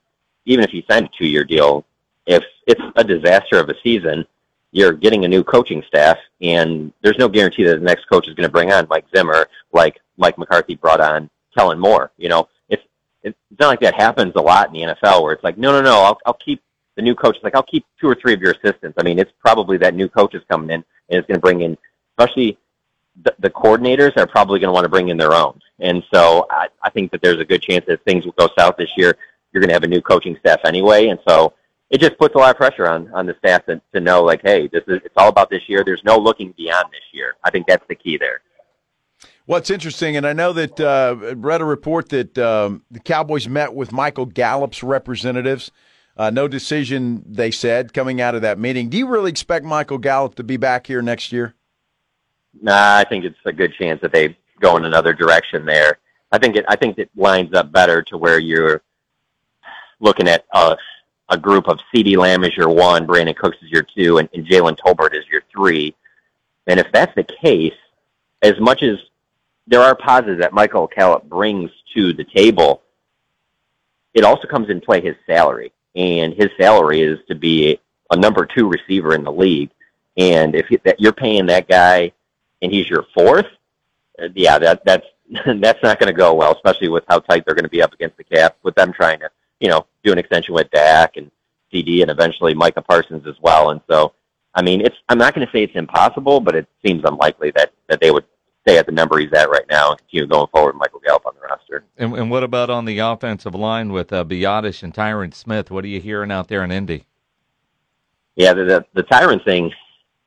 even 0.45 0.63
if 0.63 0.74
you 0.74 0.83
sign 0.89 1.06
a 1.06 1.09
two-year 1.18 1.44
deal, 1.44 1.85
if 2.25 2.44
it's 2.68 2.81
a 2.95 3.03
disaster 3.03 3.59
of 3.59 3.69
a 3.69 3.75
season, 3.83 4.25
you're 4.71 4.94
getting 4.94 5.24
a 5.24 5.27
new 5.27 5.44
coaching 5.44 5.83
staff, 5.88 6.18
and 6.41 6.91
there's 7.03 7.18
no 7.19 7.29
guarantee 7.29 7.63
that 7.63 7.79
the 7.79 7.86
next 7.86 8.09
coach 8.09 8.27
is 8.27 8.33
going 8.33 8.47
to 8.47 8.51
bring 8.51 8.71
on 8.71 8.88
Mike 8.89 9.06
Zimmer, 9.15 9.47
like 9.71 10.00
Mike 10.18 10.38
McCarthy 10.38 10.75
brought 10.75 11.00
on 11.00 11.29
Kellen 11.56 11.79
Moore. 11.79 12.12
You 12.18 12.29
know, 12.29 12.50
it's 13.24 13.38
not 13.60 13.68
like 13.68 13.80
that 13.81 13.96
happens 13.96 14.34
a 14.36 14.42
lot 14.42 14.68
in 14.68 14.74
the 14.74 14.94
NFL, 14.94 15.24
where 15.24 15.34
it's 15.34 15.44
like, 15.44 15.58
no, 15.58 15.72
no, 15.72 15.81
no, 15.81 16.02
I'll 16.02 16.20
I'll 16.25 16.34
keep 16.34 16.62
the 16.96 17.02
new 17.02 17.16
coach. 17.16 17.38
Like 17.44 17.56
I'll 17.56 17.64
keep 17.64 17.86
two 18.00 18.08
or 18.08 18.16
three 18.16 18.34
of 18.34 18.42
your 18.42 18.52
assistants. 18.52 18.98
I 19.00 19.04
mean, 19.04 19.20
it's 19.20 19.31
probably 19.40 19.78
that 19.78 19.96
new 19.96 20.08
coach 20.10 20.36
is 20.36 20.44
coming 20.50 20.70
in 20.70 20.84
and 21.10 21.20
it's 21.20 21.28
going 21.28 21.38
to 21.38 21.42
bring 21.42 21.62
in, 21.62 21.78
especially 22.18 22.58
the, 23.24 23.36
the 23.40 23.50
coordinators 23.50 24.16
are 24.18 24.28
probably 24.28 24.60
going 24.60 24.70
to 24.70 24.74
want 24.74 24.86
to 24.86 24.90
bring 24.90 25.10
in 25.10 25.18
their 25.18 25.34
own. 25.34 25.60
And 25.80 26.04
so 26.14 26.48
I, 26.50 26.68
I 26.84 26.90
think 26.90 27.12
that 27.12 27.22
there's 27.22 27.40
a 27.40 27.46
good 27.46 27.62
chance 27.62 27.86
that 27.88 28.04
things 28.06 28.25
will 28.25 28.34
go 28.34 28.50
south 28.58 28.75
this 28.78 28.92
year. 28.98 29.18
You're 29.52 29.62
going 29.62 29.70
to 29.70 29.74
have 29.74 29.84
a 29.84 29.88
new 29.88 30.02
coaching 30.02 30.36
staff 30.40 30.62
anyway. 30.66 31.08
And 31.08 31.20
so 31.28 31.54
it 31.90 32.00
just 32.00 32.18
puts 32.18 32.36
a 32.36 32.38
lot 32.38 32.52
of 32.52 32.58
pressure 32.58 32.88
on, 32.88 33.12
on 33.14 33.25
the 33.25 33.36
staff 33.38 33.66
to, 33.68 33.80
to 33.94 34.00
know 34.00 34.24
like, 34.24 34.42
hey, 34.42 34.68
this 34.68 34.84
is, 34.88 35.00
it's 35.04 35.14
all 35.18 35.30
about 35.30 35.50
this 35.50 35.68
year. 35.68 35.84
There's 35.84 36.04
no 36.04 36.18
looking 36.18 36.54
beyond 36.58 36.86
this 36.92 37.04
year. 37.12 37.36
I 37.44 37.52
think 37.52 37.68
that's 37.68 37.86
the 37.88 37.96
key 37.96 38.18
there. 38.18 38.42
What's 39.45 39.69
interesting, 39.69 40.16
and 40.16 40.25
I 40.25 40.31
know 40.31 40.54
that 40.54 40.80
uh, 40.80 41.36
read 41.36 41.60
a 41.60 41.66
report 41.66 42.10
that 42.10 42.38
um, 42.38 42.84
the 42.90 43.01
Cowboys 43.01 43.48
met 43.50 43.74
with 43.74 43.92
Michael 43.92 44.25
Gallup's 44.25 44.81
representatives. 44.81 45.69
Uh, 46.15 46.29
no 46.29 46.48
decision, 46.48 47.24
they 47.27 47.51
said, 47.51 47.94
coming 47.94 48.22
out 48.22 48.36
of 48.36 48.41
that 48.44 48.58
meeting. 48.58 48.88
Do 48.88 48.98
you 48.98 49.06
really 49.08 49.32
expect 49.32 49.65
Michael 49.65 49.98
Gallup 49.98 50.36
to 50.36 50.44
be 50.44 50.56
back 50.56 50.88
here 50.88 51.01
next 51.01 51.34
year? 51.34 51.56
Nah, 52.62 52.98
I 52.98 53.03
think 53.03 53.25
it's 53.25 53.36
a 53.46 53.51
good 53.51 53.74
chance 53.74 54.00
that 54.01 54.13
they 54.13 54.38
go 54.62 54.77
in 54.77 54.86
another 54.86 55.12
direction 55.12 55.65
there. 55.65 56.00
I 56.32 56.38
think 56.38 56.56
it. 56.56 56.63
I 56.70 56.77
think 56.77 56.98
it 56.98 57.10
lines 57.15 57.53
up 57.53 57.72
better 57.72 58.01
to 58.03 58.17
where 58.17 58.39
you're 58.39 58.82
looking 60.00 60.29
at 60.29 60.46
a, 60.53 60.77
a 61.29 61.38
group 61.38 61.67
of 61.67 61.79
CeeDee 61.94 62.15
Lamb 62.17 62.46
as 62.46 62.56
your 62.56 62.70
one, 62.70 63.06
Brandin 63.06 63.36
Cooks 63.36 63.58
is 63.62 63.72
your 63.72 63.86
two, 63.96 64.20
and, 64.20 64.29
and 64.34 64.46
Jalen 64.46 64.77
Tolbert 64.77 65.13
is 65.13 65.25
your 65.29 65.41
three. 65.51 65.94
And 66.67 66.79
if 66.79 66.88
that's 66.94 67.13
the 67.15 67.25
case, 67.25 67.74
as 68.41 68.58
much 68.60 68.84
as 68.84 69.00
there 69.67 69.82
are 69.82 69.96
positives 69.96 70.39
that 70.39 70.53
Michael 70.53 70.89
Gallup 70.96 71.24
brings 71.29 71.72
to 71.93 72.13
the 72.13 72.24
table, 72.24 72.82
it 74.13 74.24
also 74.24 74.48
comes 74.48 74.70
in 74.70 74.82
play 74.82 75.01
his 75.01 75.15
salary. 75.25 75.72
And 75.96 76.34
his 76.34 76.50
salary 76.60 77.01
is 77.01 77.20
to 77.27 77.36
be 77.36 77.79
a 78.12 78.15
number 78.15 78.46
two 78.46 78.67
receiver 78.67 79.15
in 79.15 79.24
the 79.24 79.32
league. 79.32 79.70
And 80.17 80.55
if 80.55 80.67
you're 81.00 81.13
paying 81.13 81.46
that 81.48 81.67
guy 81.67 82.12
and 82.62 82.72
he's 82.72 82.89
your 82.89 83.05
fourth, 83.13 83.48
uh, 84.22 84.29
yeah, 84.36 84.60
that 84.60 84.84
that's 84.86 85.05
that's 85.46 85.82
not 85.82 86.00
going 86.00 86.08
to 86.08 86.17
go 86.17 86.34
well, 86.34 86.53
especially 86.53 86.89
with 86.89 87.03
how 87.08 87.20
tight 87.20 87.43
they're 87.46 87.55
going 87.55 87.63
to 87.63 87.70
be 87.70 87.82
up 87.82 87.93
against 87.93 88.17
the 88.17 88.24
cap. 88.24 88.58
With 88.63 88.75
them 88.75 88.93
trying 88.93 89.20
to, 89.20 89.29
you 89.60 89.70
know, 89.70 89.86
do 90.03 90.12
an 90.12 90.17
extension 90.17 90.53
with 90.53 90.70
Dak 90.72 91.17
and 91.17 91.32
CeeDee 91.72 92.01
and 92.01 92.12
eventually 92.12 92.53
Micah 92.53 92.82
Parsons 92.82 93.25
as 93.25 93.36
well. 93.41 93.72
And 93.72 93.82
so, 93.89 94.13
I 94.53 94.62
mean, 94.62 94.82
it's 94.82 94.96
I'm 95.10 95.17
not 95.17 95.34
going 95.34 95.46
to 95.46 95.51
say 95.51 95.63
it's 95.63 95.75
impossible, 95.75 96.39
but 96.39 96.55
it 96.55 96.67
seems 96.86 97.03
unlikely 97.05 97.51
that 97.51 97.74
that 97.88 98.00
they 98.01 98.12
would 98.12 98.25
stay 98.65 98.77
at 98.77 98.86
the 98.86 98.91
number 98.91 99.20
he's 99.20 99.32
at 99.34 99.50
right 99.50 99.65
now 99.70 99.91
and 99.91 100.00
continue 100.00 100.27
going 100.27 100.48
forward 100.48 100.75
with 100.75 100.79
Michael 100.79 101.01
Gallup 101.05 101.25
on 101.25 101.34
the 101.36 101.48
roster. 101.48 101.84
And, 101.98 102.13
and 102.15 102.32
what 102.32 102.43
about 102.43 102.70
on 102.70 102.86
the 102.86 103.00
offensive 103.00 103.55
line 103.55 103.91
with 103.91 104.12
uh, 104.12 104.24
Biadasz 104.24 104.84
and 104.84 104.93
Tyron 104.93 105.34
Smith? 105.34 105.70
What 105.70 105.84
are 105.84 105.89
you 105.89 106.00
hearing 106.00 106.32
out 106.32 106.48
there 106.48 106.63
in 106.63 106.72
Indy? 106.72 107.05
Yeah, 108.36 108.53
the, 108.53 108.63
the, 108.63 108.86
the 108.93 109.03
Tyron 109.03 109.43
thing, 109.43 109.72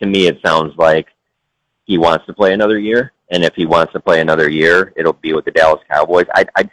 to 0.00 0.06
me, 0.06 0.26
it 0.26 0.38
sounds 0.44 0.74
like 0.76 1.08
he 1.84 1.98
wants 1.98 2.26
to 2.26 2.34
play 2.34 2.52
another 2.52 2.78
year, 2.78 3.12
and 3.30 3.42
if 3.42 3.54
he 3.54 3.66
wants 3.66 3.92
to 3.94 4.00
play 4.00 4.20
another 4.20 4.48
year, 4.50 4.92
it'll 4.96 5.14
be 5.14 5.32
with 5.32 5.44
the 5.44 5.50
Dallas 5.50 5.80
Cowboys. 5.90 6.26
I, 6.34 6.44
I, 6.56 6.70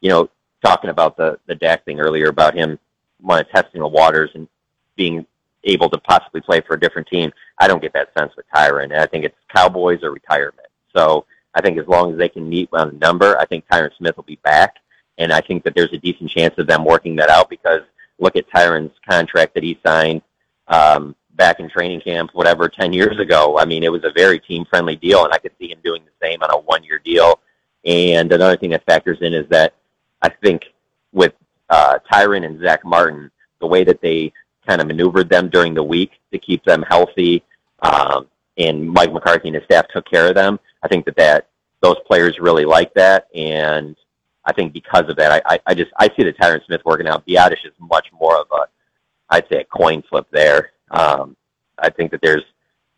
you 0.00 0.08
know, 0.08 0.28
talking 0.64 0.90
about 0.90 1.16
the 1.16 1.38
the 1.46 1.54
Dak 1.54 1.84
thing 1.84 2.00
earlier 2.00 2.28
about 2.28 2.54
him 2.54 2.78
want 3.20 3.46
testing 3.50 3.80
the 3.80 3.88
waters 3.88 4.30
and 4.34 4.48
being 4.96 5.26
able 5.64 5.90
to 5.90 5.98
possibly 5.98 6.40
play 6.40 6.60
for 6.60 6.74
a 6.74 6.80
different 6.80 7.08
team. 7.08 7.32
I 7.58 7.68
don't 7.68 7.82
get 7.82 7.92
that 7.94 8.08
sense 8.18 8.32
with 8.36 8.46
Tyron. 8.54 8.96
I 8.96 9.06
think 9.06 9.24
it's 9.24 9.36
Cowboys 9.54 10.02
or 10.02 10.12
retirement. 10.12 10.65
So 10.96 11.26
I 11.54 11.60
think 11.60 11.78
as 11.78 11.86
long 11.86 12.12
as 12.12 12.18
they 12.18 12.28
can 12.28 12.48
meet 12.48 12.68
on 12.72 12.90
a 12.90 12.92
number, 12.92 13.38
I 13.38 13.44
think 13.46 13.64
Tyron 13.70 13.90
Smith 13.96 14.16
will 14.16 14.24
be 14.24 14.40
back. 14.42 14.76
and 15.18 15.32
I 15.32 15.40
think 15.40 15.64
that 15.64 15.74
there's 15.74 15.92
a 15.94 15.98
decent 15.98 16.30
chance 16.30 16.54
of 16.58 16.66
them 16.66 16.84
working 16.84 17.16
that 17.16 17.30
out 17.30 17.48
because 17.48 17.80
look 18.18 18.36
at 18.36 18.48
Tyron's 18.50 18.94
contract 19.08 19.54
that 19.54 19.62
he 19.62 19.78
signed 19.84 20.20
um, 20.68 21.14
back 21.36 21.60
in 21.60 21.68
training 21.70 22.00
camp, 22.00 22.30
whatever, 22.32 22.68
10 22.68 22.92
years 22.92 23.18
ago. 23.18 23.58
I 23.58 23.64
mean, 23.64 23.82
it 23.82 23.92
was 23.92 24.04
a 24.04 24.12
very 24.12 24.38
team 24.38 24.64
friendly 24.68 24.96
deal, 24.96 25.24
and 25.24 25.32
I 25.32 25.38
could 25.38 25.52
see 25.58 25.70
him 25.70 25.78
doing 25.84 26.02
the 26.04 26.26
same 26.26 26.42
on 26.42 26.50
a 26.50 26.58
one 26.58 26.84
year 26.84 26.98
deal. 26.98 27.40
And 27.84 28.32
another 28.32 28.56
thing 28.56 28.70
that 28.70 28.84
factors 28.84 29.18
in 29.20 29.32
is 29.32 29.48
that 29.48 29.74
I 30.22 30.28
think 30.28 30.64
with 31.12 31.34
uh, 31.70 31.98
Tyron 32.10 32.44
and 32.44 32.60
Zack 32.60 32.84
Martin, 32.84 33.30
the 33.60 33.66
way 33.66 33.84
that 33.84 34.00
they 34.00 34.32
kind 34.66 34.80
of 34.80 34.86
maneuvered 34.86 35.28
them 35.28 35.48
during 35.48 35.74
the 35.74 35.82
week 35.82 36.12
to 36.32 36.38
keep 36.38 36.64
them 36.64 36.82
healthy, 36.82 37.42
um, 37.80 38.26
and 38.58 38.88
Mike 38.88 39.12
McCarthy 39.12 39.48
and 39.48 39.54
his 39.54 39.64
staff 39.64 39.86
took 39.88 40.08
care 40.08 40.28
of 40.28 40.34
them. 40.34 40.58
I 40.82 40.88
think 40.88 41.04
that 41.06 41.16
that 41.16 41.48
those 41.82 41.96
players 42.06 42.38
really 42.38 42.64
like 42.64 42.92
that, 42.94 43.28
and 43.34 43.96
I 44.44 44.52
think 44.52 44.72
because 44.72 45.08
of 45.08 45.16
that, 45.16 45.32
I, 45.32 45.54
I, 45.54 45.60
I 45.66 45.74
just 45.74 45.90
I 45.98 46.08
see 46.08 46.24
the 46.24 46.32
Tyron 46.32 46.64
Smith 46.66 46.82
working 46.84 47.06
out. 47.06 47.26
Biadasz 47.26 47.64
is 47.64 47.72
much 47.78 48.06
more 48.18 48.40
of 48.40 48.46
a, 48.52 48.66
I'd 49.30 49.48
say, 49.48 49.60
a 49.60 49.64
coin 49.64 50.02
flip 50.08 50.26
there. 50.30 50.70
Um, 50.90 51.36
I 51.78 51.90
think 51.90 52.10
that 52.12 52.20
there's 52.22 52.44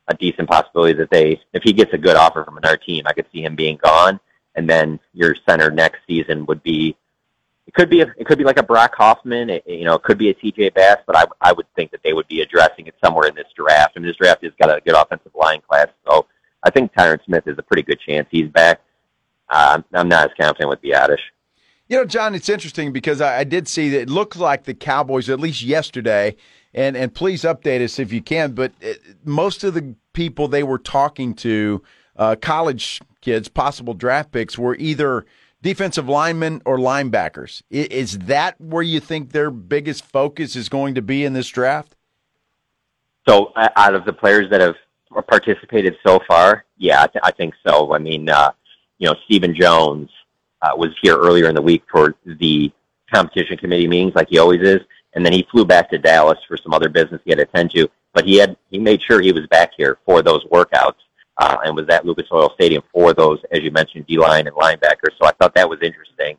a 0.09 0.15
decent 0.15 0.49
possibility 0.49 0.95
that 0.95 1.11
they, 1.11 1.41
if 1.53 1.63
he 1.63 1.73
gets 1.73 1.93
a 1.93 1.99
good 1.99 2.17
offer 2.17 2.45
from 2.45 2.57
another 2.57 2.77
team, 2.77 3.05
I 3.07 3.13
could 3.13 3.27
see 3.33 3.43
him 3.43 3.57
being 3.57 3.79
gone, 3.83 4.21
and 4.55 4.69
then 4.69 5.01
your 5.13 5.35
center 5.49 5.71
next 5.71 6.01
season 6.07 6.47
would 6.47 6.63
be. 6.63 6.97
It 7.69 7.75
could 7.75 7.91
be 7.91 8.01
a, 8.01 8.07
it 8.17 8.27
could 8.27 8.39
be 8.39 8.45
like 8.45 8.59
a 8.59 8.63
Brock 8.63 8.95
Hoffman, 8.97 9.51
it, 9.51 9.63
you 9.67 9.85
know, 9.85 9.95
it 9.95 10.03
could 10.03 10.17
be 10.17 10.31
a 10.31 10.35
TJ 10.35 10.73
Bass, 10.73 10.97
but 11.07 11.15
I 11.15 11.27
I 11.43 11.53
would 11.53 11.67
think 11.77 11.91
that 11.91 12.01
they 12.03 12.15
would 12.15 12.27
be 12.27 12.41
addressing 12.41 12.87
it 12.87 12.95
somewhere 13.05 13.29
in 13.29 13.35
this 13.35 13.47
draft. 13.55 13.93
I 13.95 14.01
mean, 14.01 14.09
this 14.09 14.17
draft 14.17 14.43
has 14.43 14.53
got 14.59 14.75
a 14.75 14.81
good 14.81 14.95
offensive 14.95 15.33
line 15.35 15.61
class, 15.69 15.89
so 16.09 16.27
I 16.63 16.71
think 16.71 16.95
Tyron 16.95 17.23
Smith 17.27 17.47
is 17.47 17.59
a 17.59 17.63
pretty 17.63 17.83
good 17.83 18.01
chance 18.01 18.27
he's 18.31 18.49
back. 18.49 18.81
Uh, 19.51 19.83
I'm 19.93 20.09
not 20.09 20.31
as 20.31 20.37
confident 20.41 20.71
with 20.71 20.81
Biadasz. 20.81 21.19
You 21.89 21.99
know, 21.99 22.07
John, 22.07 22.35
it's 22.35 22.49
interesting 22.49 22.91
because 22.91 23.21
I, 23.21 23.41
I, 23.41 23.45
did 23.45 23.69
see 23.69 23.91
that 23.91 24.03
it 24.03 24.11
looked 24.11 24.37
like 24.37 24.65
the 24.65 24.75
Cowboys, 24.75 25.29
at 25.29 25.41
least 25.41 25.63
yesterday, 25.63 26.37
and, 26.73 26.97
and 26.97 27.15
please 27.15 27.43
update 27.43 27.83
us 27.83 27.99
if 27.99 28.13
you 28.13 28.21
can, 28.23 28.53
but 28.53 28.73
it, 28.81 29.01
most 29.25 29.65
of 29.65 29.75
the 29.75 29.95
people 30.15 30.49
they 30.49 30.63
were 30.63 30.79
talking 30.79 31.35
to, 31.35 31.83
uh, 32.17 32.37
college 32.41 33.01
kids, 33.21 33.49
possible 33.49 33.95
draft 33.95 34.33
picks, 34.33 34.59
were 34.59 34.77
either 34.77 35.25
defensive 35.63 36.09
linemen 36.09 36.63
or 36.65 36.79
linebackers. 36.79 37.63
Is 37.71 38.19
that 38.21 38.61
where 38.61 38.83
you 38.83 39.01
think 39.01 39.33
their 39.33 39.51
biggest 39.51 40.05
focus 40.05 40.57
is 40.57 40.69
going 40.69 40.95
to 40.95 41.03
be 41.03 41.25
in 41.25 41.33
this 41.33 41.49
draft? 41.49 41.97
So, 43.29 43.53
out 43.57 43.95
of 43.95 44.05
the 44.05 44.13
players 44.13 44.49
that 44.51 44.61
have 44.61 44.77
participated 45.27 45.97
so 46.07 46.21
far, 46.27 46.65
yeah, 46.79 47.03
I, 47.03 47.07
th- 47.09 47.23
I 47.23 47.31
think 47.31 47.55
so. 47.67 47.93
I 47.93 47.99
mean, 47.99 48.29
uh, 48.29 48.53
you 48.99 49.07
know, 49.07 49.15
Stephen 49.27 49.55
Jones, 49.55 50.11
uh, 50.63 50.71
was 50.77 50.91
here 51.03 51.17
earlier 51.17 51.49
in 51.49 51.55
the 51.55 51.63
week 51.63 51.83
for 51.91 52.15
the 52.25 52.73
competition 53.13 53.57
committee 53.57 53.87
meetings, 53.87 54.15
like 54.15 54.29
he 54.29 54.39
always 54.39 54.61
is, 54.63 54.81
and 55.15 55.25
then 55.25 55.33
he 55.33 55.47
flew 55.51 55.65
back 55.65 55.91
to 55.91 55.99
Dallas 55.99 56.39
for 56.47 56.57
some 56.57 56.73
other 56.73 56.89
business 56.89 57.21
he 57.25 57.31
had 57.31 57.39
to 57.39 57.45
attend 57.45 57.71
to. 57.73 57.89
But 58.13 58.25
he 58.25 58.37
had 58.37 58.57
he 58.71 58.79
made 58.79 59.01
sure 59.03 59.21
he 59.21 59.33
was 59.33 59.47
back 59.47 59.73
here 59.77 59.99
for 60.05 60.23
those 60.23 60.45
workouts, 60.47 60.95
uh, 61.39 61.59
and 61.65 61.75
was 61.77 61.87
at 61.89 62.05
Lucas 62.05 62.27
Oil 62.33 62.51
Stadium 62.55 62.83
for 62.93 63.15
those, 63.15 63.39
as 63.53 63.63
you 63.63 63.71
mentioned, 63.71 64.07
D 64.07 64.19
line 64.19 64.47
and 64.47 64.57
linebackers. 64.57 65.17
So 65.21 65.27
I 65.27 65.33
thought 65.33 65.55
that 65.55 65.69
was 65.69 65.79
interesting. 65.83 66.37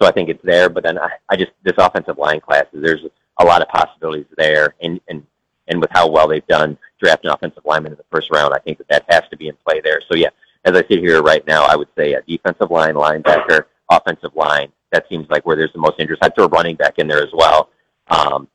So 0.00 0.06
I 0.06 0.12
think 0.12 0.28
it's 0.28 0.42
there. 0.44 0.68
But 0.68 0.84
then 0.84 0.98
I, 0.98 1.10
I 1.28 1.36
just 1.36 1.52
this 1.62 1.74
offensive 1.78 2.18
line 2.18 2.40
class, 2.40 2.66
there's 2.72 3.04
a 3.40 3.44
lot 3.44 3.62
of 3.62 3.68
possibilities 3.68 4.26
there, 4.36 4.74
and 4.82 5.00
and 5.08 5.24
and 5.68 5.80
with 5.80 5.90
how 5.92 6.08
well 6.08 6.28
they've 6.28 6.46
done 6.46 6.76
drafting 7.02 7.30
offensive 7.30 7.64
linemen 7.64 7.92
in 7.92 7.98
the 7.98 8.04
first 8.10 8.30
round, 8.30 8.52
I 8.54 8.58
think 8.58 8.78
that 8.78 8.88
that 8.88 9.04
has 9.08 9.22
to 9.30 9.36
be 9.36 9.48
in 9.48 9.56
play 9.66 9.80
there. 9.80 10.00
So 10.08 10.16
yeah, 10.16 10.30
as 10.64 10.76
I 10.76 10.86
sit 10.88 10.98
here 10.98 11.22
right 11.22 11.46
now, 11.46 11.64
I 11.64 11.76
would 11.76 11.88
say 11.96 12.12
a 12.14 12.22
defensive 12.22 12.70
line, 12.70 12.94
linebacker, 12.94 13.64
offensive 13.90 14.34
line. 14.34 14.70
That 14.90 15.06
seems 15.08 15.28
like 15.30 15.46
where 15.46 15.56
there's 15.56 15.72
the 15.72 15.78
most 15.78 15.98
interest. 15.98 16.22
I'd 16.22 16.34
throw 16.34 16.46
running 16.48 16.76
back 16.76 16.98
in 16.98 17.08
there 17.08 17.22
as 17.22 17.30
well. 17.32 17.70
Um, 18.08 18.48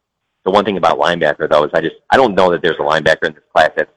the 0.46 0.51
one 0.51 0.63
thing 0.63 0.77
about 0.77 1.00
linebacker 1.00 1.50
though 1.50 1.63
is 1.63 1.72
I 1.74 1.82
just 1.82 1.96
I 2.12 2.18
don't 2.18 2.36
know 2.36 2.51
that 2.51 2.62
there's 2.62 2.77
a 2.77 2.84
linebacker 2.84 3.27
in 3.27 3.34
this 3.34 3.44
class 3.51 3.72
that's 3.75 3.92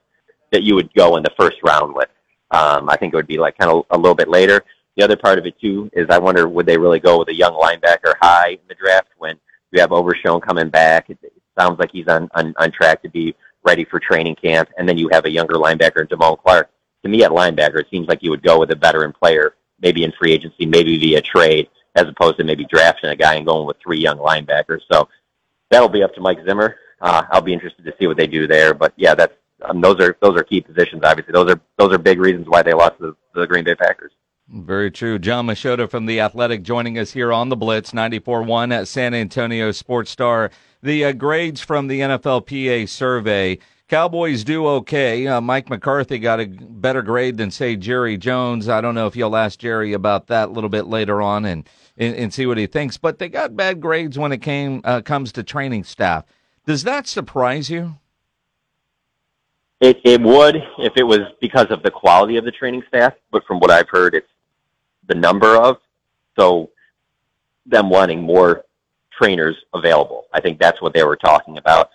that 0.53 0.63
you 0.63 0.75
would 0.75 0.93
go 0.95 1.17
in 1.17 1.23
the 1.23 1.33
first 1.39 1.59
round 1.63 1.95
with. 1.95 2.09
Um, 2.51 2.89
I 2.89 2.97
think 2.97 3.13
it 3.13 3.17
would 3.17 3.27
be 3.27 3.39
like 3.39 3.57
kind 3.59 3.71
of 3.71 3.85
a 3.91 3.97
little 3.97 4.15
bit 4.15 4.29
later. 4.29 4.65
The 4.97 5.05
other 5.05 5.17
part 5.17 5.39
of 5.39 5.47
it 5.47 5.59
too 5.61 5.89
is 5.93 6.07
I 6.11 6.19
wonder 6.19 6.49
would 6.49 6.67
they 6.67 6.77
really 6.77 6.99
go 6.99 7.19
with 7.19 7.29
a 7.29 7.35
young 7.35 7.55
linebacker 7.55 8.15
high 8.21 8.51
in 8.51 8.69
the 8.69 8.75
draft 8.75 9.09
when 9.19 9.39
you 9.71 9.81
have 9.81 9.93
Overshown 9.93 10.41
coming 10.41 10.69
back? 10.69 11.11
It, 11.11 11.19
it 11.23 11.33
sounds 11.59 11.79
like 11.79 11.93
he's 11.93 12.09
on, 12.09 12.29
on 12.35 12.55
on 12.59 12.73
track 12.73 13.03
to 13.03 13.09
be 13.09 13.35
ready 13.63 13.85
for 13.85 14.01
training 14.01 14.35
camp, 14.37 14.69
and 14.79 14.89
then 14.89 14.99
you 14.99 15.09
have 15.13 15.27
a 15.27 15.31
younger 15.31 15.55
linebacker, 15.55 16.09
Damone 16.09 16.43
Clark 16.43 16.71
to 17.03 17.09
me 17.09 17.25
at 17.25 17.31
linebacker, 17.31 17.81
it 17.81 17.87
seems 17.91 18.09
like 18.09 18.23
you 18.23 18.31
would 18.31 18.43
go 18.43 18.59
with 18.59 18.71
a 18.71 18.75
veteran 18.75 19.13
player, 19.13 19.55
maybe 19.81 20.05
in 20.05 20.13
free 20.13 20.33
agency, 20.33 20.67
maybe 20.67 20.99
via 20.99 21.21
trade, 21.21 21.69
as 21.95 22.07
opposed 22.07 22.39
to 22.39 22.45
maybe 22.45 22.65
drafting 22.67 23.11
a 23.11 23.17
guy 23.17 23.35
and 23.35 23.47
going 23.47 23.67
with 23.67 23.77
three 23.83 23.99
young 23.99 24.19
linebackers. 24.19 24.81
So 24.91 25.09
that'll 25.71 25.89
be 25.89 26.03
up 26.03 26.15
to 26.15 26.21
Mike 26.21 26.39
Zimmer. 26.47 26.77
Uh, 27.01 27.23
I'll 27.31 27.41
be 27.41 27.55
interested 27.55 27.85
to 27.85 27.95
see 27.99 28.07
what 28.07 28.17
they 28.17 28.27
do 28.27 28.47
there. 28.47 28.75
But 28.75 28.93
yeah, 28.97 29.15
that's 29.15 29.35
um, 29.69 29.81
those 29.81 30.01
are 30.01 30.17
those 30.21 30.37
are 30.37 30.45
key 30.45 30.61
positions. 30.61 31.03
Obviously, 31.05 31.33
those 31.33 31.51
are 31.51 31.61
those 31.79 31.93
are 31.93 31.99
big 31.99 32.21
reasons 32.21 32.47
why 32.49 32.63
they 32.63 32.73
lost 32.73 32.99
the, 32.99 33.15
the 33.35 33.47
Green 33.47 33.65
Bay 33.65 33.75
Packers. 33.75 34.13
Very 34.49 34.91
true. 34.91 35.19
Jon 35.19 35.47
Machota 35.47 35.89
from 35.89 36.07
The 36.07 36.19
Athletic 36.19 36.65
joining 36.65 36.99
us 36.99 37.13
here 37.13 37.33
on 37.33 37.51
the 37.51 37.57
Blitz 37.57 37.93
94.1 37.93 38.75
at 38.75 38.89
San 38.89 39.15
Antonio 39.15 39.71
Sports 39.71 40.11
Star. 40.11 40.51
The 40.83 41.05
uh, 41.05 41.13
grades 41.13 41.61
from 41.61 41.87
the 41.87 42.01
NFLPA 42.01 42.89
survey 42.89 43.61
Cowboys 43.91 44.45
do 44.45 44.69
okay. 44.69 45.27
Uh, 45.27 45.41
Mike 45.41 45.69
McCarthy 45.69 46.21
got 46.21 46.39
a 46.39 46.47
better 46.47 47.03
grade 47.03 47.37
than 47.39 47.51
say 47.51 47.75
Jerry 47.75 48.17
Jones. 48.17 48.69
I 48.69 48.81
don't 48.81 48.95
know 48.95 49.09
if 49.09 49.17
you'll 49.17 49.35
ask 49.35 49.59
Jerry 49.59 49.93
about 49.93 50.29
that 50.29 50.49
a 50.49 50.53
little 50.53 50.71
bit 50.71 50.87
later 50.87 51.21
on 51.21 51.45
and 51.45 51.69
and, 51.97 52.15
and 52.15 52.33
see 52.33 52.47
what 52.47 52.57
he 52.57 52.69
thinks. 52.69 52.99
But 52.99 53.19
they 53.19 53.29
got 53.29 53.57
bad 53.57 53.81
grades 53.81 54.17
when 54.17 54.31
it 54.31 54.43
came 54.43 54.81
uh, 54.85 55.01
comes 55.01 55.33
to 55.33 55.43
training 55.43 55.83
staff. 55.83 56.25
Does 56.67 56.85
that 56.85 57.09
surprise 57.09 57.69
you? 57.69 57.97
It 59.81 60.01
it 60.05 60.21
would 60.21 60.57
if 60.79 60.93
it 60.97 61.03
was 61.03 61.21
because 61.41 61.67
of 61.71 61.83
the 61.83 61.91
quality 61.91 62.37
of 62.37 62.45
the 62.45 62.51
training 62.51 62.83
staff, 62.89 63.15
but 63.31 63.45
from 63.47 63.59
what 63.61 63.71
I've 63.71 63.89
heard, 63.89 64.15
it's 64.15 64.29
the 65.09 65.15
number 65.15 65.57
of. 65.57 65.79
So 66.39 66.71
them 67.67 67.91
wanting 67.91 68.23
more 68.23 68.65
trainers 69.11 69.57
available. 69.75 70.27
I 70.33 70.41
think 70.41 70.59
that's 70.59 70.81
what 70.81 70.95
they 70.95 71.05
were 71.05 71.17
talking 71.17 71.59
about. 71.59 71.91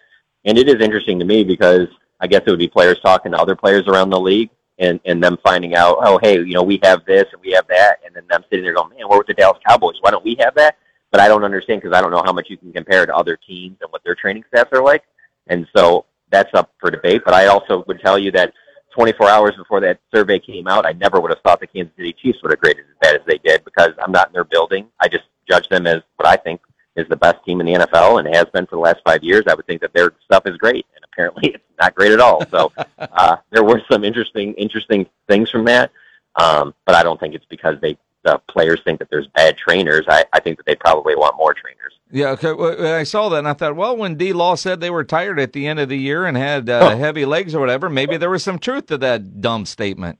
And 0.45 0.57
it 0.57 0.67
is 0.67 0.81
interesting 0.81 1.19
to 1.19 1.25
me 1.25 1.43
because 1.43 1.87
I 2.19 2.27
guess 2.27 2.41
it 2.45 2.49
would 2.49 2.59
be 2.59 2.67
players 2.67 2.99
talking 3.01 3.31
to 3.31 3.37
other 3.37 3.55
players 3.55 3.87
around 3.87 4.09
the 4.09 4.19
league 4.19 4.49
and, 4.77 4.99
and 5.05 5.23
them 5.23 5.37
finding 5.43 5.75
out, 5.75 5.97
oh, 6.01 6.19
hey, 6.21 6.35
you 6.35 6.53
know, 6.53 6.63
we 6.63 6.79
have 6.83 7.03
this 7.05 7.25
and 7.31 7.41
we 7.41 7.51
have 7.51 7.67
that. 7.67 7.99
And 8.05 8.15
then 8.15 8.23
them 8.29 8.43
sitting 8.49 8.63
there 8.63 8.73
going, 8.73 8.89
man, 8.89 9.07
we're 9.09 9.17
with 9.17 9.27
the 9.27 9.33
Dallas 9.33 9.59
Cowboys. 9.67 9.95
Why 10.01 10.11
don't 10.11 10.23
we 10.23 10.35
have 10.39 10.53
that? 10.55 10.77
But 11.11 11.21
I 11.21 11.27
don't 11.27 11.43
understand 11.43 11.81
because 11.81 11.97
I 11.97 12.01
don't 12.01 12.11
know 12.11 12.23
how 12.23 12.33
much 12.33 12.47
you 12.49 12.57
can 12.57 12.73
compare 12.73 13.05
to 13.05 13.15
other 13.15 13.37
teams 13.37 13.77
and 13.81 13.91
what 13.91 14.03
their 14.03 14.15
training 14.15 14.43
staffs 14.49 14.71
are 14.73 14.83
like. 14.83 15.03
And 15.47 15.67
so 15.75 16.05
that's 16.31 16.53
up 16.53 16.71
for 16.79 16.91
debate. 16.91 17.23
But 17.25 17.33
I 17.33 17.47
also 17.47 17.83
would 17.87 17.99
tell 17.99 18.17
you 18.17 18.31
that 18.31 18.53
24 18.93 19.29
hours 19.29 19.55
before 19.55 19.81
that 19.81 19.99
survey 20.13 20.39
came 20.39 20.67
out, 20.67 20.85
I 20.85 20.93
never 20.93 21.19
would 21.19 21.31
have 21.31 21.41
thought 21.41 21.59
the 21.59 21.67
Kansas 21.67 21.95
City 21.97 22.13
Chiefs 22.13 22.41
would 22.41 22.51
have 22.51 22.59
graded 22.59 22.85
as 22.85 22.97
bad 23.01 23.15
as 23.15 23.21
they 23.27 23.37
did 23.37 23.63
because 23.65 23.91
I'm 24.01 24.11
not 24.11 24.27
in 24.27 24.33
their 24.33 24.45
building. 24.45 24.87
I 24.99 25.07
just 25.07 25.25
judge 25.49 25.67
them 25.69 25.85
as 25.85 26.01
what 26.15 26.27
I 26.27 26.37
think 26.37 26.61
is 26.95 27.07
the 27.09 27.15
best 27.15 27.43
team 27.45 27.59
in 27.59 27.65
the 27.65 27.73
NFL 27.73 28.19
and 28.19 28.35
has 28.35 28.45
been 28.53 28.65
for 28.65 28.75
the 28.75 28.81
last 28.81 29.01
five 29.05 29.23
years. 29.23 29.43
I 29.47 29.53
would 29.53 29.67
think 29.67 29.81
that 29.81 29.93
their 29.93 30.13
stuff 30.23 30.43
is 30.45 30.57
great, 30.57 30.85
and 30.95 31.03
apparently 31.03 31.49
it's 31.53 31.63
not 31.79 31.93
great 31.93 32.11
at 32.11 32.19
all. 32.19 32.45
So 32.47 32.71
uh, 32.99 33.37
there 33.51 33.63
were 33.63 33.81
some 33.91 34.03
interesting, 34.03 34.53
interesting 34.53 35.05
things 35.27 35.49
from 35.49 35.65
that, 35.65 35.91
um, 36.35 36.73
but 36.85 36.95
I 36.95 37.03
don't 37.03 37.19
think 37.19 37.35
it's 37.35 37.45
because 37.49 37.75
they 37.81 37.97
the 38.23 38.41
players 38.49 38.81
think 38.83 38.97
that 38.99 39.09
there's 39.11 39.27
bad 39.27 39.55
trainers. 39.55 40.05
I, 40.09 40.25
I 40.33 40.39
think 40.39 40.57
that 40.57 40.65
they 40.65 40.75
probably 40.75 41.15
want 41.15 41.37
more 41.37 41.53
trainers. 41.53 41.94
Yeah, 42.11 42.29
okay. 42.29 42.53
Well, 42.53 42.95
I 42.95 43.03
saw 43.03 43.29
that 43.29 43.39
and 43.39 43.47
I 43.47 43.53
thought, 43.53 43.75
well, 43.75 43.97
when 43.97 44.15
D 44.15 44.31
Law 44.31 44.55
said 44.55 44.79
they 44.79 44.91
were 44.91 45.03
tired 45.03 45.39
at 45.39 45.53
the 45.53 45.67
end 45.67 45.79
of 45.79 45.89
the 45.89 45.97
year 45.97 46.25
and 46.25 46.37
had 46.37 46.69
uh, 46.69 46.91
oh. 46.93 46.97
heavy 46.97 47.25
legs 47.25 47.55
or 47.55 47.59
whatever, 47.59 47.89
maybe 47.89 48.17
there 48.17 48.29
was 48.29 48.43
some 48.43 48.59
truth 48.59 48.85
to 48.87 48.97
that 48.99 49.41
dumb 49.41 49.65
statement. 49.65 50.19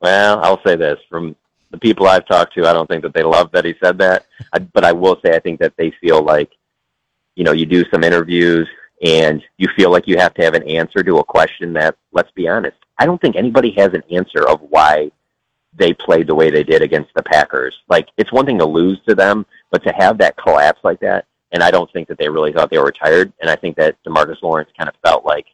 Well, 0.00 0.40
I'll 0.42 0.62
say 0.64 0.76
this 0.76 0.98
from 1.08 1.36
the 1.70 1.78
people 1.78 2.06
I've 2.06 2.26
talked 2.26 2.54
to, 2.54 2.66
I 2.66 2.72
don't 2.72 2.88
think 2.88 3.02
that 3.02 3.14
they 3.14 3.22
love 3.22 3.50
that 3.52 3.64
he 3.64 3.74
said 3.82 3.98
that. 3.98 4.26
I, 4.52 4.58
but 4.58 4.84
I 4.84 4.92
will 4.92 5.18
say 5.24 5.34
I 5.34 5.40
think 5.40 5.60
that 5.60 5.76
they 5.76 5.92
feel 6.00 6.22
like, 6.22 6.50
you 7.36 7.44
know, 7.44 7.52
you 7.52 7.64
do 7.64 7.84
some 7.90 8.04
interviews 8.04 8.68
and 9.02 9.42
you 9.56 9.68
feel 9.76 9.90
like 9.90 10.06
you 10.06 10.18
have 10.18 10.34
to 10.34 10.42
have 10.42 10.54
an 10.54 10.68
answer 10.68 11.02
to 11.02 11.18
a 11.18 11.24
question 11.24 11.72
that, 11.74 11.96
let's 12.12 12.30
be 12.32 12.48
honest, 12.48 12.76
I 12.98 13.06
don't 13.06 13.20
think 13.20 13.34
anybody 13.34 13.72
has 13.72 13.92
an 13.92 14.02
answer 14.10 14.46
of 14.46 14.60
why 14.60 15.10
they 15.76 15.92
played 15.92 16.28
the 16.28 16.34
way 16.34 16.50
they 16.50 16.62
did 16.62 16.82
against 16.82 17.12
the 17.14 17.22
Packers. 17.22 17.74
Like, 17.88 18.08
it's 18.16 18.32
one 18.32 18.46
thing 18.46 18.58
to 18.58 18.64
lose 18.66 19.00
to 19.08 19.14
them, 19.14 19.44
but 19.74 19.82
to 19.82 19.92
have 19.92 20.18
that 20.18 20.36
collapse 20.36 20.80
like 20.84 21.00
that, 21.00 21.26
and 21.52 21.62
I 21.62 21.70
don't 21.70 21.92
think 21.92 22.08
that 22.08 22.18
they 22.18 22.28
really 22.28 22.52
thought 22.52 22.70
they 22.70 22.78
were 22.78 22.92
tired. 22.92 23.32
And 23.40 23.50
I 23.50 23.56
think 23.56 23.76
that 23.76 23.96
DeMarcus 24.04 24.42
Lawrence 24.42 24.70
kind 24.76 24.88
of 24.88 24.94
felt 25.04 25.24
like, 25.24 25.46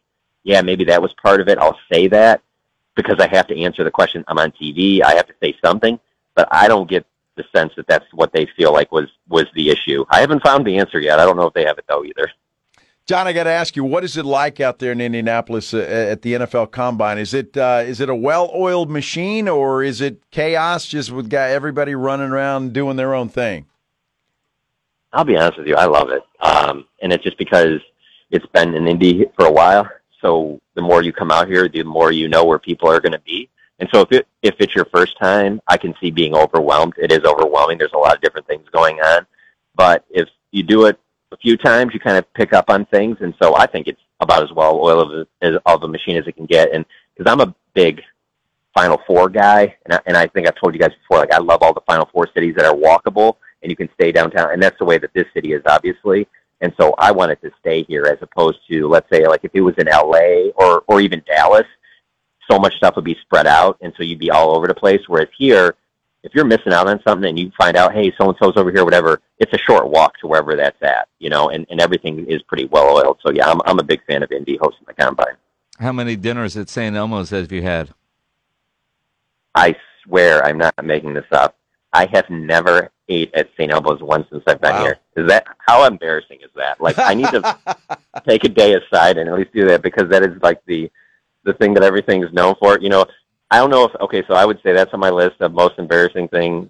yeah, 0.43 0.61
maybe 0.61 0.83
that 0.85 1.01
was 1.01 1.13
part 1.13 1.41
of 1.41 1.47
it. 1.47 1.57
I'll 1.57 1.79
say 1.91 2.07
that 2.07 2.41
because 2.95 3.19
I 3.19 3.27
have 3.27 3.47
to 3.47 3.59
answer 3.59 3.83
the 3.83 3.91
question. 3.91 4.23
I'm 4.27 4.37
on 4.37 4.51
TV. 4.51 5.01
I 5.03 5.15
have 5.15 5.27
to 5.27 5.33
say 5.41 5.55
something 5.63 5.99
but 6.35 6.47
I 6.51 6.67
don't 6.67 6.89
get 6.89 7.05
the 7.35 7.43
sense 7.55 7.73
that 7.75 7.87
that's 7.87 8.05
what 8.13 8.33
they 8.33 8.47
feel 8.57 8.73
like 8.73 8.91
was 8.91 9.09
was 9.27 9.45
the 9.55 9.69
issue. 9.69 10.05
I 10.09 10.19
haven't 10.19 10.43
found 10.43 10.65
the 10.65 10.77
answer 10.77 10.99
yet. 10.99 11.19
I 11.19 11.25
don't 11.25 11.37
know 11.37 11.47
if 11.47 11.53
they 11.53 11.65
have 11.65 11.77
it 11.77 11.85
though 11.87 12.03
either. 12.03 12.31
John, 13.07 13.27
I 13.27 13.33
got 13.33 13.45
to 13.45 13.49
ask 13.49 13.75
you, 13.75 13.83
what 13.83 14.03
is 14.03 14.15
it 14.15 14.25
like 14.25 14.59
out 14.59 14.79
there 14.79 14.91
in 14.91 15.01
Indianapolis 15.01 15.73
uh, 15.73 15.79
at 15.79 16.21
the 16.21 16.33
NFL 16.33 16.71
Combine? 16.71 17.17
Is 17.17 17.33
it 17.33 17.57
uh, 17.57 17.83
is 17.85 17.99
it 17.99 18.09
a 18.09 18.15
well-oiled 18.15 18.89
machine, 18.89 19.47
or 19.47 19.83
is 19.83 20.01
it 20.01 20.29
chaos 20.31 20.85
just 20.85 21.11
with 21.11 21.29
guy 21.29 21.49
everybody 21.49 21.95
running 21.95 22.29
around 22.29 22.73
doing 22.73 22.97
their 22.97 23.13
own 23.13 23.27
thing? 23.27 23.65
I'll 25.13 25.25
be 25.25 25.37
honest 25.37 25.57
with 25.57 25.67
you, 25.67 25.75
I 25.75 25.85
love 25.85 26.09
it. 26.09 26.23
Um, 26.39 26.85
and 27.01 27.11
it's 27.11 27.23
just 27.23 27.37
because 27.37 27.79
it's 28.29 28.45
been 28.47 28.75
in 28.75 28.87
Indy 28.87 29.25
for 29.35 29.45
a 29.45 29.51
while. 29.51 29.89
So 30.21 30.61
the 30.75 30.81
more 30.81 31.03
you 31.03 31.11
come 31.11 31.31
out 31.31 31.47
here, 31.47 31.67
the 31.67 31.83
more 31.83 32.11
you 32.11 32.29
know 32.29 32.45
where 32.45 32.59
people 32.59 32.89
are 32.89 33.01
going 33.01 33.11
to 33.11 33.19
be. 33.19 33.49
And 33.79 33.89
so 33.91 34.01
if 34.01 34.11
it, 34.11 34.27
if 34.43 34.55
it's 34.59 34.75
your 34.75 34.85
first 34.85 35.17
time, 35.17 35.59
I 35.67 35.75
can 35.75 35.93
see 35.99 36.11
being 36.11 36.35
overwhelmed. 36.35 36.93
It 36.97 37.11
is 37.11 37.21
overwhelming. 37.25 37.77
There's 37.77 37.93
a 37.93 37.97
lot 37.97 38.15
of 38.15 38.21
different 38.21 38.47
things 38.47 38.67
going 38.71 38.99
on. 38.99 39.25
But 39.75 40.05
if 40.09 40.29
you 40.51 40.63
do 40.63 40.85
it 40.85 40.99
a 41.31 41.37
few 41.37 41.57
times, 41.57 41.93
you 41.93 41.99
kind 41.99 42.17
of 42.17 42.31
pick 42.33 42.53
up 42.53 42.69
on 42.69 42.85
things. 42.85 43.17
And 43.21 43.33
so 43.41 43.57
I 43.57 43.65
think 43.65 43.87
it's 43.87 44.01
about 44.19 44.43
as 44.43 44.51
well 44.51 44.79
oiled 44.79 45.13
of 45.13 45.27
as 45.41 45.55
of 45.65 45.83
a 45.83 45.87
machine 45.87 46.15
as 46.15 46.27
it 46.27 46.35
can 46.35 46.45
get. 46.45 46.71
And 46.71 46.85
because 47.17 47.31
I'm 47.31 47.41
a 47.41 47.55
big 47.73 48.01
Final 48.75 49.01
Four 49.07 49.29
guy, 49.29 49.75
and 49.85 49.95
I, 49.95 49.99
and 50.05 50.15
I 50.15 50.27
think 50.27 50.47
I've 50.47 50.59
told 50.61 50.73
you 50.73 50.79
guys 50.79 50.91
before, 51.01 51.17
like 51.17 51.33
I 51.33 51.39
love 51.39 51.61
all 51.61 51.73
the 51.73 51.81
Final 51.81 52.07
Four 52.13 52.27
cities 52.33 52.55
that 52.55 52.65
are 52.65 52.75
walkable 52.75 53.37
and 53.61 53.69
you 53.69 53.75
can 53.75 53.89
stay 53.93 54.11
downtown. 54.11 54.51
And 54.51 54.61
that's 54.61 54.77
the 54.79 54.85
way 54.85 54.97
that 54.97 55.13
this 55.13 55.25
city 55.33 55.53
is, 55.53 55.61
obviously. 55.65 56.27
And 56.61 56.73
so 56.79 56.93
I 56.97 57.11
wanted 57.11 57.41
to 57.41 57.51
stay 57.59 57.83
here 57.83 58.05
as 58.05 58.17
opposed 58.21 58.59
to, 58.69 58.87
let's 58.87 59.09
say, 59.11 59.27
like 59.27 59.41
if 59.43 59.51
it 59.53 59.61
was 59.61 59.75
in 59.77 59.87
LA 59.87 60.51
or, 60.55 60.83
or 60.87 61.01
even 61.01 61.23
Dallas, 61.25 61.65
so 62.49 62.59
much 62.59 62.75
stuff 62.75 62.95
would 62.95 63.05
be 63.05 63.17
spread 63.21 63.47
out. 63.47 63.77
And 63.81 63.93
so 63.97 64.03
you'd 64.03 64.19
be 64.19 64.31
all 64.31 64.55
over 64.55 64.67
the 64.67 64.73
place. 64.73 65.01
Whereas 65.07 65.29
here, 65.37 65.75
if 66.23 66.35
you're 66.35 66.45
missing 66.45 66.73
out 66.73 66.87
on 66.87 67.01
something 67.05 67.27
and 67.27 67.39
you 67.39 67.51
find 67.57 67.75
out, 67.75 67.93
hey, 67.93 68.13
so 68.17 68.29
and 68.29 68.37
so's 68.39 68.53
over 68.55 68.71
here, 68.71 68.83
whatever, 68.83 69.21
it's 69.39 69.53
a 69.53 69.57
short 69.57 69.89
walk 69.89 70.17
to 70.19 70.27
wherever 70.27 70.55
that's 70.55 70.81
at, 70.83 71.07
you 71.19 71.29
know, 71.29 71.49
and, 71.49 71.65
and 71.69 71.81
everything 71.81 72.25
is 72.27 72.41
pretty 72.43 72.65
well 72.65 72.95
oiled. 72.95 73.19
So 73.25 73.31
yeah, 73.31 73.49
I'm 73.49 73.59
I'm 73.65 73.79
a 73.79 73.83
big 73.83 74.05
fan 74.05 74.21
of 74.21 74.31
Indy 74.31 74.57
hosting 74.61 74.85
the 74.85 74.93
combine. 74.93 75.35
How 75.79 75.91
many 75.91 76.15
dinners 76.15 76.55
at 76.57 76.69
St. 76.69 76.95
Elmo's 76.95 77.31
have 77.31 77.51
you 77.51 77.63
had? 77.63 77.89
I 79.55 79.75
swear 80.03 80.45
I'm 80.45 80.59
not 80.59 80.73
making 80.83 81.15
this 81.15 81.25
up. 81.31 81.57
I 81.93 82.07
have 82.13 82.29
never 82.29 82.91
ate 83.09 83.33
at 83.33 83.49
St. 83.57 83.71
Elmo's 83.71 84.01
once 84.01 84.27
since 84.31 84.43
I've 84.47 84.61
been 84.61 84.73
Wow. 84.75 84.83
here. 84.83 84.97
Is 85.17 85.27
that 85.27 85.45
how 85.59 85.85
embarrassing 85.85 86.39
is 86.41 86.49
that? 86.55 86.79
Like 86.79 86.97
I 86.97 87.13
need 87.13 87.29
to 87.31 87.57
take 88.27 88.43
a 88.45 88.49
day 88.49 88.73
aside 88.75 89.17
and 89.17 89.29
at 89.29 89.35
least 89.35 89.53
do 89.53 89.67
that 89.67 89.81
because 89.81 90.09
that 90.09 90.23
is 90.23 90.41
like 90.41 90.61
the 90.65 90.89
the 91.43 91.53
thing 91.53 91.73
that 91.73 91.83
everything 91.83 92.23
is 92.23 92.31
known 92.31 92.55
for. 92.59 92.79
You 92.79 92.89
know, 92.89 93.05
I 93.49 93.57
don't 93.57 93.69
know 93.69 93.85
if 93.85 93.95
okay, 94.01 94.23
so 94.27 94.33
I 94.35 94.45
would 94.45 94.59
say 94.63 94.71
that's 94.73 94.93
on 94.93 94.99
my 94.99 95.09
list 95.09 95.41
of 95.41 95.53
most 95.53 95.77
embarrassing 95.77 96.29
things. 96.29 96.69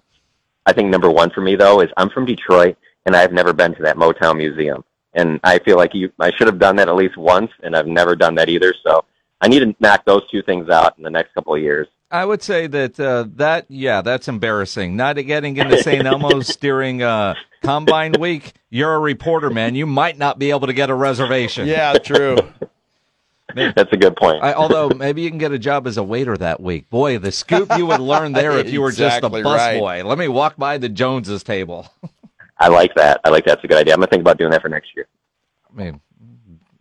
I 0.66 0.72
think 0.72 0.90
number 0.90 1.10
one 1.10 1.30
for 1.30 1.40
me 1.40 1.54
though 1.56 1.80
is 1.80 1.90
I'm 1.96 2.10
from 2.10 2.24
Detroit 2.24 2.76
and 3.06 3.14
I've 3.16 3.32
never 3.32 3.52
been 3.52 3.74
to 3.74 3.82
that 3.82 3.96
Motown 3.96 4.36
Museum, 4.36 4.84
and 5.14 5.38
I 5.44 5.58
feel 5.60 5.76
like 5.76 5.94
you 5.94 6.10
I 6.18 6.32
should 6.36 6.46
have 6.48 6.58
done 6.58 6.76
that 6.76 6.88
at 6.88 6.96
least 6.96 7.16
once, 7.16 7.50
and 7.62 7.76
I've 7.76 7.86
never 7.86 8.16
done 8.16 8.34
that 8.36 8.48
either. 8.48 8.74
So 8.84 9.04
I 9.40 9.48
need 9.48 9.60
to 9.60 9.74
knock 9.80 10.04
those 10.04 10.28
two 10.30 10.42
things 10.42 10.68
out 10.68 10.96
in 10.98 11.04
the 11.04 11.10
next 11.10 11.34
couple 11.34 11.54
of 11.54 11.60
years. 11.60 11.86
I 12.12 12.26
would 12.26 12.42
say 12.42 12.66
that 12.66 13.00
uh, 13.00 13.24
that 13.36 13.64
yeah, 13.68 14.02
that's 14.02 14.28
embarrassing. 14.28 14.96
Not 14.96 15.16
getting 15.16 15.56
into 15.56 15.82
St. 15.82 16.06
Elmo's 16.06 16.54
during 16.60 17.02
uh, 17.02 17.34
Combine 17.62 18.12
Week. 18.20 18.52
You're 18.68 18.94
a 18.94 18.98
reporter, 18.98 19.48
man. 19.48 19.74
You 19.74 19.86
might 19.86 20.18
not 20.18 20.38
be 20.38 20.50
able 20.50 20.66
to 20.66 20.74
get 20.74 20.90
a 20.90 20.94
reservation. 20.94 21.66
Yeah, 21.66 21.94
true. 21.94 22.36
That's 23.54 23.92
a 23.92 23.96
good 23.96 24.14
point. 24.16 24.42
I, 24.42 24.52
although 24.52 24.90
maybe 24.90 25.22
you 25.22 25.30
can 25.30 25.38
get 25.38 25.52
a 25.52 25.58
job 25.58 25.86
as 25.86 25.96
a 25.96 26.02
waiter 26.02 26.36
that 26.36 26.60
week. 26.60 26.88
Boy, 26.90 27.18
the 27.18 27.32
scoop 27.32 27.70
you 27.76 27.86
would 27.86 28.00
learn 28.00 28.32
there 28.32 28.58
if 28.58 28.70
you 28.70 28.80
were 28.80 28.90
just 28.92 29.22
a 29.22 29.26
Exactly 29.26 29.42
right. 29.42 29.80
busboy. 29.80 30.04
Let 30.04 30.18
me 30.18 30.28
walk 30.28 30.56
by 30.56 30.78
the 30.78 30.88
Joneses 30.88 31.42
table. 31.42 31.88
I 32.58 32.68
like 32.68 32.94
that. 32.94 33.20
I 33.24 33.30
like 33.30 33.44
that. 33.44 33.52
that's 33.56 33.64
a 33.64 33.68
good 33.68 33.78
idea. 33.78 33.94
I'm 33.94 34.00
gonna 34.00 34.08
think 34.08 34.20
about 34.20 34.38
doing 34.38 34.50
that 34.50 34.62
for 34.62 34.68
next 34.68 34.94
year. 34.94 35.06
I 35.70 35.82
mean, 35.82 36.00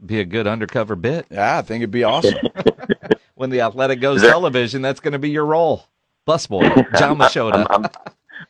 be 0.05 0.19
a 0.19 0.25
good 0.25 0.47
undercover 0.47 0.95
bit. 0.95 1.27
Yeah, 1.31 1.57
I 1.57 1.61
think 1.61 1.81
it'd 1.81 1.91
be 1.91 2.03
awesome. 2.03 2.35
When 3.41 3.49
the 3.49 3.61
athletic 3.61 3.99
goes 3.99 4.21
there- 4.21 4.29
television, 4.29 4.83
that's 4.83 4.99
going 4.99 5.13
to 5.13 5.19
be 5.19 5.31
your 5.31 5.47
role. 5.47 5.87
Busboy, 6.27 6.61
Jon 6.99 7.17
Machota. 7.17 7.65
I'm, 7.71 7.85
I'm, 7.85 7.91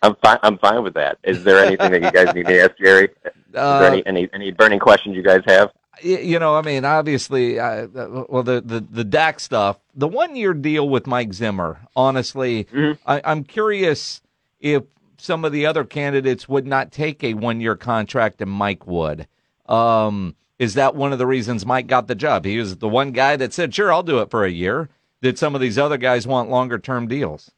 I'm 0.01 0.15
fine. 0.15 0.37
I'm 0.43 0.57
fine 0.57 0.83
with 0.83 0.95
that. 0.95 1.17
Is 1.23 1.45
there 1.45 1.63
anything 1.63 1.91
that 1.93 2.01
you 2.03 2.11
guys 2.11 2.35
need 2.35 2.45
to 2.47 2.61
ask 2.61 2.77
Jerry? 2.77 3.05
Is 3.05 3.31
Uh, 3.55 3.79
there 3.79 3.91
any, 3.93 4.03
any 4.05 4.29
any 4.33 4.51
burning 4.51 4.79
questions 4.79 5.15
you 5.15 5.23
guys 5.23 5.43
have? 5.47 5.71
you 6.03 6.39
know, 6.39 6.55
I 6.57 6.61
mean, 6.61 6.83
obviously, 6.83 7.57
uh, 7.57 7.87
well, 8.27 8.43
the, 8.43 8.59
the 8.59 8.81
the 8.89 9.05
Dak 9.05 9.39
stuff, 9.39 9.77
the 9.95 10.09
one 10.09 10.35
year 10.35 10.53
deal 10.53 10.89
with 10.89 11.07
Mike 11.07 11.31
Zimmer. 11.33 11.79
Honestly, 11.95 12.67
I, 13.05 13.21
I'm 13.23 13.45
curious 13.45 14.21
if 14.59 14.83
some 15.17 15.45
of 15.45 15.53
the 15.53 15.65
other 15.65 15.85
candidates 15.85 16.49
would 16.49 16.67
not 16.67 16.91
take 16.91 17.23
a 17.23 17.33
one 17.35 17.61
year 17.61 17.77
contract 17.77 18.41
and 18.41 18.51
Mike 18.51 18.85
would. 18.85 19.25
Um, 19.67 20.35
is 20.61 20.75
that 20.75 20.93
one 20.93 21.11
of 21.11 21.17
the 21.17 21.25
reasons 21.25 21.65
Mike 21.65 21.87
got 21.87 22.07
the 22.07 22.13
job? 22.13 22.45
He 22.45 22.59
was 22.59 22.77
the 22.77 22.87
one 22.87 23.11
guy 23.11 23.35
that 23.35 23.51
said, 23.51 23.73
"Sure, 23.73 23.91
I'll 23.91 24.03
do 24.03 24.19
it 24.19 24.29
for 24.29 24.45
a 24.45 24.51
year." 24.51 24.89
Did 25.21 25.37
some 25.39 25.55
of 25.55 25.61
these 25.61 25.77
other 25.77 25.97
guys 25.97 26.27
want 26.27 26.49
longer 26.51 26.77
term 26.77 27.07
deals? 27.07 27.49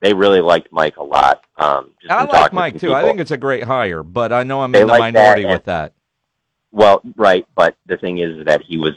They 0.00 0.14
really 0.14 0.40
liked 0.40 0.68
Mike 0.72 0.96
a 0.96 1.02
lot. 1.02 1.44
Um, 1.56 1.92
just 2.02 2.12
I 2.12 2.24
like 2.24 2.50
to 2.50 2.54
Mike 2.54 2.72
some 2.74 2.80
too. 2.80 2.94
I 2.94 3.02
think 3.04 3.20
it's 3.20 3.30
a 3.30 3.36
great 3.36 3.64
hire, 3.64 4.02
but 4.02 4.32
I 4.32 4.42
know 4.42 4.62
I'm 4.62 4.72
They 4.72 4.80
in 4.82 4.86
the 4.88 4.92
like 4.92 5.14
that, 5.14 5.20
minority 5.20 5.42
and- 5.44 5.52
with 5.52 5.64
that. 5.64 5.92
Well, 6.72 7.00
right, 7.16 7.46
but 7.54 7.76
the 7.86 7.96
thing 7.96 8.18
is 8.18 8.44
that 8.46 8.62
he 8.62 8.76
was. 8.78 8.92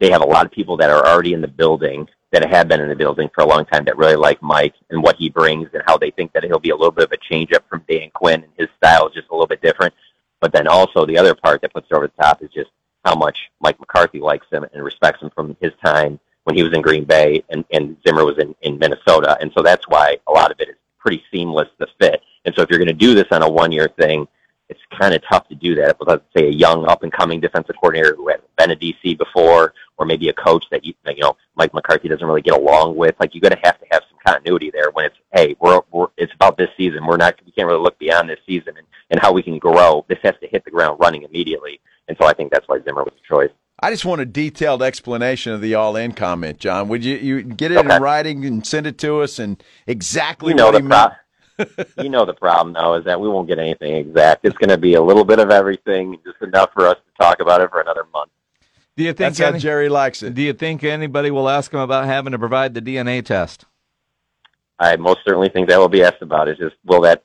They 0.00 0.10
have 0.10 0.22
a 0.22 0.26
lot 0.26 0.44
of 0.46 0.50
people 0.50 0.76
that 0.78 0.90
are 0.90 1.06
already 1.06 1.32
in 1.34 1.40
the 1.42 1.48
building 1.48 2.08
that 2.32 2.42
have 2.48 2.66
been 2.66 2.80
in 2.80 2.88
the 2.88 2.96
building 2.96 3.28
for 3.34 3.42
a 3.42 3.46
long 3.46 3.64
time 3.66 3.84
that 3.84 3.96
really 3.96 4.16
like 4.16 4.42
Mike 4.42 4.74
and 4.90 5.02
what 5.02 5.14
he 5.16 5.28
brings 5.28 5.68
and 5.74 5.82
how 5.86 5.96
they 5.98 6.10
think 6.10 6.32
that 6.32 6.42
he'll 6.42 6.58
be 6.58 6.70
a 6.70 6.74
little 6.74 6.90
bit 6.90 7.04
of 7.04 7.12
a 7.12 7.16
change 7.18 7.52
up 7.52 7.62
from 7.68 7.84
Dan 7.88 8.10
Quinn 8.14 8.42
and 8.42 8.52
his 8.56 8.68
style 8.78 9.06
is 9.06 9.14
just 9.14 9.28
a 9.28 9.32
little 9.34 9.46
bit 9.46 9.60
different. 9.62 9.94
But 10.42 10.52
then 10.52 10.66
also 10.66 11.06
the 11.06 11.16
other 11.16 11.36
part 11.36 11.62
that 11.62 11.72
puts 11.72 11.86
it 11.88 11.94
over 11.94 12.08
the 12.08 12.22
top 12.22 12.42
is 12.42 12.50
just 12.50 12.70
how 13.04 13.14
much 13.14 13.48
Mike 13.60 13.78
McCarthy 13.78 14.18
likes 14.18 14.46
him 14.50 14.66
and 14.74 14.84
respects 14.84 15.22
him 15.22 15.30
from 15.34 15.56
his 15.60 15.70
time 15.82 16.18
when 16.44 16.56
he 16.56 16.64
was 16.64 16.74
in 16.74 16.82
Green 16.82 17.04
Bay 17.04 17.44
and, 17.48 17.64
and 17.72 17.96
Zimmer 18.04 18.24
was 18.24 18.38
in, 18.38 18.52
in 18.62 18.76
Minnesota. 18.76 19.38
And 19.40 19.52
so 19.56 19.62
that's 19.62 19.86
why 19.86 20.18
a 20.26 20.32
lot 20.32 20.50
of 20.50 20.58
it 20.58 20.68
is 20.68 20.74
pretty 20.98 21.22
seamless 21.32 21.68
the 21.78 21.86
fit. 22.00 22.22
And 22.44 22.52
so 22.56 22.62
if 22.62 22.70
you're 22.70 22.80
going 22.80 22.88
to 22.88 22.92
do 22.92 23.14
this 23.14 23.28
on 23.30 23.42
a 23.42 23.48
one 23.48 23.70
year 23.70 23.88
thing, 23.96 24.26
it's 24.68 24.80
kind 24.98 25.14
of 25.14 25.22
tough 25.30 25.48
to 25.48 25.54
do 25.54 25.74
that 25.74 25.98
with, 25.98 26.08
let's 26.08 26.24
say, 26.36 26.46
a 26.46 26.50
young 26.50 26.86
up 26.86 27.02
and 27.02 27.12
coming 27.12 27.40
defensive 27.40 27.74
coordinator 27.80 28.14
who 28.16 28.28
has 28.28 28.40
been 28.56 28.70
a 28.70 28.76
DC 28.76 29.18
before, 29.18 29.74
or 29.98 30.06
maybe 30.06 30.28
a 30.28 30.32
coach 30.32 30.64
that 30.70 30.84
you, 30.84 30.94
that, 31.04 31.16
you 31.16 31.22
know 31.22 31.36
Mike 31.56 31.74
McCarthy 31.74 32.08
doesn't 32.08 32.26
really 32.26 32.42
get 32.42 32.54
along 32.54 32.96
with. 32.96 33.14
Like 33.20 33.34
you're 33.34 33.42
going 33.42 33.52
to 33.52 33.60
have 33.66 33.78
to 33.80 33.86
have 33.90 34.02
some 34.08 34.18
continuity 34.26 34.70
there 34.70 34.90
when 34.92 35.04
it's 35.04 35.16
hey, 35.34 35.56
we're, 35.60 35.80
we're 35.90 36.06
it's 36.16 36.32
about 36.34 36.56
this 36.56 36.70
season. 36.76 37.04
We're 37.06 37.16
not 37.18 37.34
we 37.44 37.52
can't 37.52 37.68
really 37.68 37.82
look 37.82 37.98
beyond 37.98 38.30
this 38.30 38.38
season 38.46 38.74
and, 38.78 38.86
and 39.10 39.20
how 39.20 39.32
we 39.32 39.42
can 39.42 39.58
grow. 39.58 40.04
This 40.08 40.18
has 40.22 40.34
to 40.40 40.48
hit 40.48 40.64
the 40.64 40.70
ground 40.70 40.98
running 41.00 41.22
immediately. 41.22 41.80
And 42.08 42.16
so 42.20 42.26
I 42.26 42.32
think 42.32 42.50
that's 42.50 42.66
why 42.68 42.80
Zimmer 42.82 43.04
was 43.04 43.12
the 43.14 43.34
choice. 43.34 43.50
I 43.84 43.90
just 43.90 44.04
want 44.04 44.20
a 44.20 44.26
detailed 44.26 44.80
explanation 44.82 45.52
of 45.52 45.60
the 45.60 45.74
all-in 45.74 46.12
comment, 46.12 46.58
John. 46.58 46.86
Would 46.88 47.04
you 47.04 47.16
you 47.16 47.42
get 47.42 47.72
it 47.72 47.78
Okay. 47.78 47.96
in 47.96 48.02
writing 48.02 48.44
and 48.44 48.64
send 48.66 48.86
it 48.86 48.96
to 48.98 49.20
us 49.20 49.38
and 49.38 49.62
exactly 49.86 50.50
You 50.50 50.54
know 50.54 50.66
what 50.66 50.76
he 50.76 50.82
meant? 50.82 51.12
Pro- 51.66 52.02
you 52.04 52.10
know 52.10 52.24
the 52.24 52.34
problem 52.34 52.74
though 52.74 52.94
is 52.94 53.04
that 53.04 53.20
we 53.20 53.28
won't 53.28 53.48
get 53.48 53.58
anything 53.58 53.96
exact. 53.96 54.44
It's 54.44 54.56
going 54.56 54.70
to 54.70 54.78
be 54.78 54.94
a 54.94 55.02
little 55.02 55.24
bit 55.24 55.38
of 55.38 55.50
everything, 55.50 56.18
just 56.24 56.40
enough 56.42 56.70
for 56.72 56.86
us 56.86 56.96
to 56.96 57.24
talk 57.24 57.40
about 57.40 57.60
it 57.60 57.70
for 57.70 57.80
another 57.80 58.04
month. 58.12 58.30
Do 58.96 59.04
you 59.04 59.12
think 59.12 59.36
That's 59.36 59.38
how 59.38 59.58
Jerry 59.58 59.88
likes 59.88 60.22
it. 60.22 60.34
Do 60.34 60.42
you 60.42 60.52
think 60.52 60.84
anybody 60.84 61.30
will 61.30 61.48
ask 61.48 61.72
him 61.72 61.80
about 61.80 62.04
having 62.04 62.32
to 62.32 62.38
provide 62.38 62.74
the 62.74 62.82
DNA 62.82 63.24
test? 63.24 63.64
I 64.78 64.96
most 64.96 65.20
certainly 65.24 65.48
think 65.48 65.68
that 65.68 65.78
will 65.78 65.88
be 65.88 66.02
asked 66.02 66.22
about. 66.22 66.48
Is 66.48 66.58
just 66.58 66.76
will 66.84 67.00
that 67.02 67.24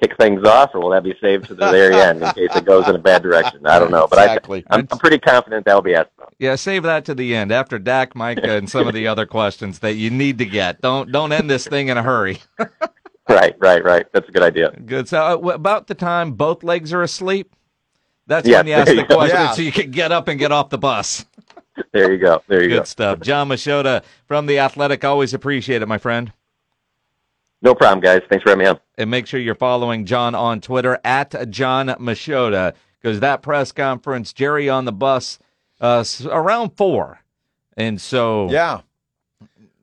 kick 0.00 0.16
things 0.16 0.46
off, 0.46 0.70
or 0.74 0.80
will 0.80 0.90
that 0.90 1.02
be 1.02 1.14
saved 1.20 1.46
to 1.46 1.54
the 1.54 1.70
very 1.70 1.94
end 2.00 2.22
in 2.22 2.32
case 2.32 2.54
it 2.54 2.64
goes 2.64 2.88
in 2.88 2.94
a 2.94 2.98
bad 2.98 3.22
direction? 3.22 3.66
I 3.66 3.78
don't 3.78 3.90
know, 3.90 4.06
but 4.08 4.18
Exactly. 4.18 4.64
I, 4.70 4.76
I'm, 4.76 4.88
I'm 4.90 4.98
pretty 4.98 5.18
confident 5.18 5.64
that 5.66 5.74
will 5.74 5.82
be 5.82 5.94
asked 5.94 6.10
about. 6.16 6.34
Yeah, 6.38 6.54
save 6.54 6.84
that 6.84 7.04
to 7.06 7.14
the 7.14 7.34
end 7.34 7.50
after 7.50 7.78
Dak, 7.78 8.14
Micah, 8.14 8.52
and 8.52 8.70
some 8.70 8.86
of 8.86 8.94
the 8.94 9.08
other 9.08 9.26
questions 9.26 9.80
that 9.80 9.94
you 9.94 10.10
need 10.10 10.38
to 10.38 10.44
get. 10.44 10.80
Don't 10.80 11.10
don't 11.10 11.32
end 11.32 11.50
this 11.50 11.66
thing 11.66 11.88
in 11.88 11.96
a 11.96 12.02
hurry. 12.02 12.38
Right, 13.38 13.54
right, 13.58 13.84
right. 13.84 14.06
That's 14.12 14.28
a 14.28 14.32
good 14.32 14.42
idea. 14.42 14.70
Good. 14.86 15.06
So 15.08 15.22
uh, 15.22 15.52
about 15.52 15.86
the 15.86 15.94
time 15.94 16.32
both 16.32 16.62
legs 16.64 16.92
are 16.94 17.02
asleep, 17.02 17.54
that's 18.26 18.48
Yeah, 18.48 18.58
when 18.58 18.68
you 18.68 18.72
ask 18.74 18.86
there 18.86 18.96
the 18.96 19.02
go. 19.04 19.16
question, 19.16 19.36
Yeah. 19.36 19.52
so 19.52 19.62
you 19.62 19.72
can 19.72 19.90
get 19.90 20.12
up 20.12 20.28
and 20.28 20.38
get 20.38 20.50
off 20.52 20.70
the 20.70 20.78
bus. 20.78 21.24
There 21.92 22.10
you 22.12 22.18
go. 22.18 22.42
There 22.48 22.60
you 22.62 22.68
Good 22.70 22.74
go. 22.74 22.80
Good 22.80 22.88
stuff. 22.88 23.20
Jon 23.20 23.48
Machota 23.48 24.02
from 24.26 24.46
the 24.46 24.58
Athletic. 24.58 25.04
Always 25.04 25.32
appreciate 25.32 25.80
it, 25.80 25.86
my 25.86 25.96
friend. 25.98 26.32
No 27.62 27.72
problem, 27.74 28.00
guys. 28.00 28.20
Thanks 28.28 28.42
for 28.42 28.50
having 28.50 28.64
me 28.64 28.68
on. 28.70 28.80
And 28.96 29.08
make 29.10 29.28
sure 29.28 29.38
you're 29.38 29.54
following 29.54 30.04
John 30.04 30.34
on 30.34 30.60
Twitter 30.60 30.98
at 31.04 31.50
Jon 31.50 31.86
Machota 31.86 32.74
because 33.00 33.20
that 33.20 33.42
press 33.42 33.70
conference, 33.70 34.32
Jerry 34.32 34.68
on 34.68 34.86
the 34.86 34.92
bus, 34.92 35.38
uh, 35.80 36.02
around 36.28 36.70
four. 36.76 37.20
And 37.76 38.00
so, 38.00 38.50
Yeah. 38.50 38.80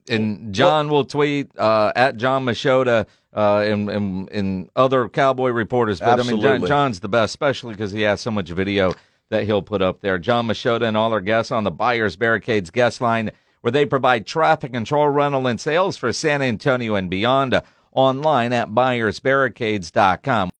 And 0.07 0.53
John 0.53 0.89
will 0.89 1.05
tweet 1.05 1.49
uh, 1.57 1.91
at 1.95 2.17
Jon 2.17 2.45
Machota 2.45 3.07
uh, 3.33 3.63
and, 3.65 3.89
and, 3.89 4.29
and 4.29 4.69
other 4.75 5.09
Cowboy 5.09 5.49
reporters. 5.49 5.99
But 5.99 6.19
I 6.19 6.23
mean, 6.23 6.41
John, 6.41 6.65
John's 6.65 6.99
the 6.99 7.09
best, 7.09 7.31
especially 7.31 7.73
because 7.73 7.91
he 7.91 8.01
has 8.01 8.21
so 8.21 8.31
much 8.31 8.49
video 8.49 8.93
that 9.29 9.45
he'll 9.45 9.63
put 9.63 9.81
up 9.81 10.01
there. 10.01 10.19
Jon 10.19 10.47
Machota 10.47 10.87
and 10.87 10.95
all 10.95 11.11
our 11.11 11.21
guests 11.21 11.51
on 11.51 11.63
the 11.63 11.71
Buyers 11.71 12.15
Barricades 12.15 12.69
guest 12.69 13.01
line, 13.01 13.31
where 13.61 13.71
they 13.71 13.85
provide 13.85 14.27
traffic 14.27 14.73
control, 14.73 15.09
rental, 15.09 15.47
and 15.47 15.59
sales 15.59 15.97
for 15.97 16.13
San 16.13 16.41
Antonio 16.41 16.95
and 16.95 17.09
beyond. 17.09 17.55
uh, 17.55 17.61
online 17.95 18.53
at 18.53 18.69
buyersbarricades.com. 18.69 20.51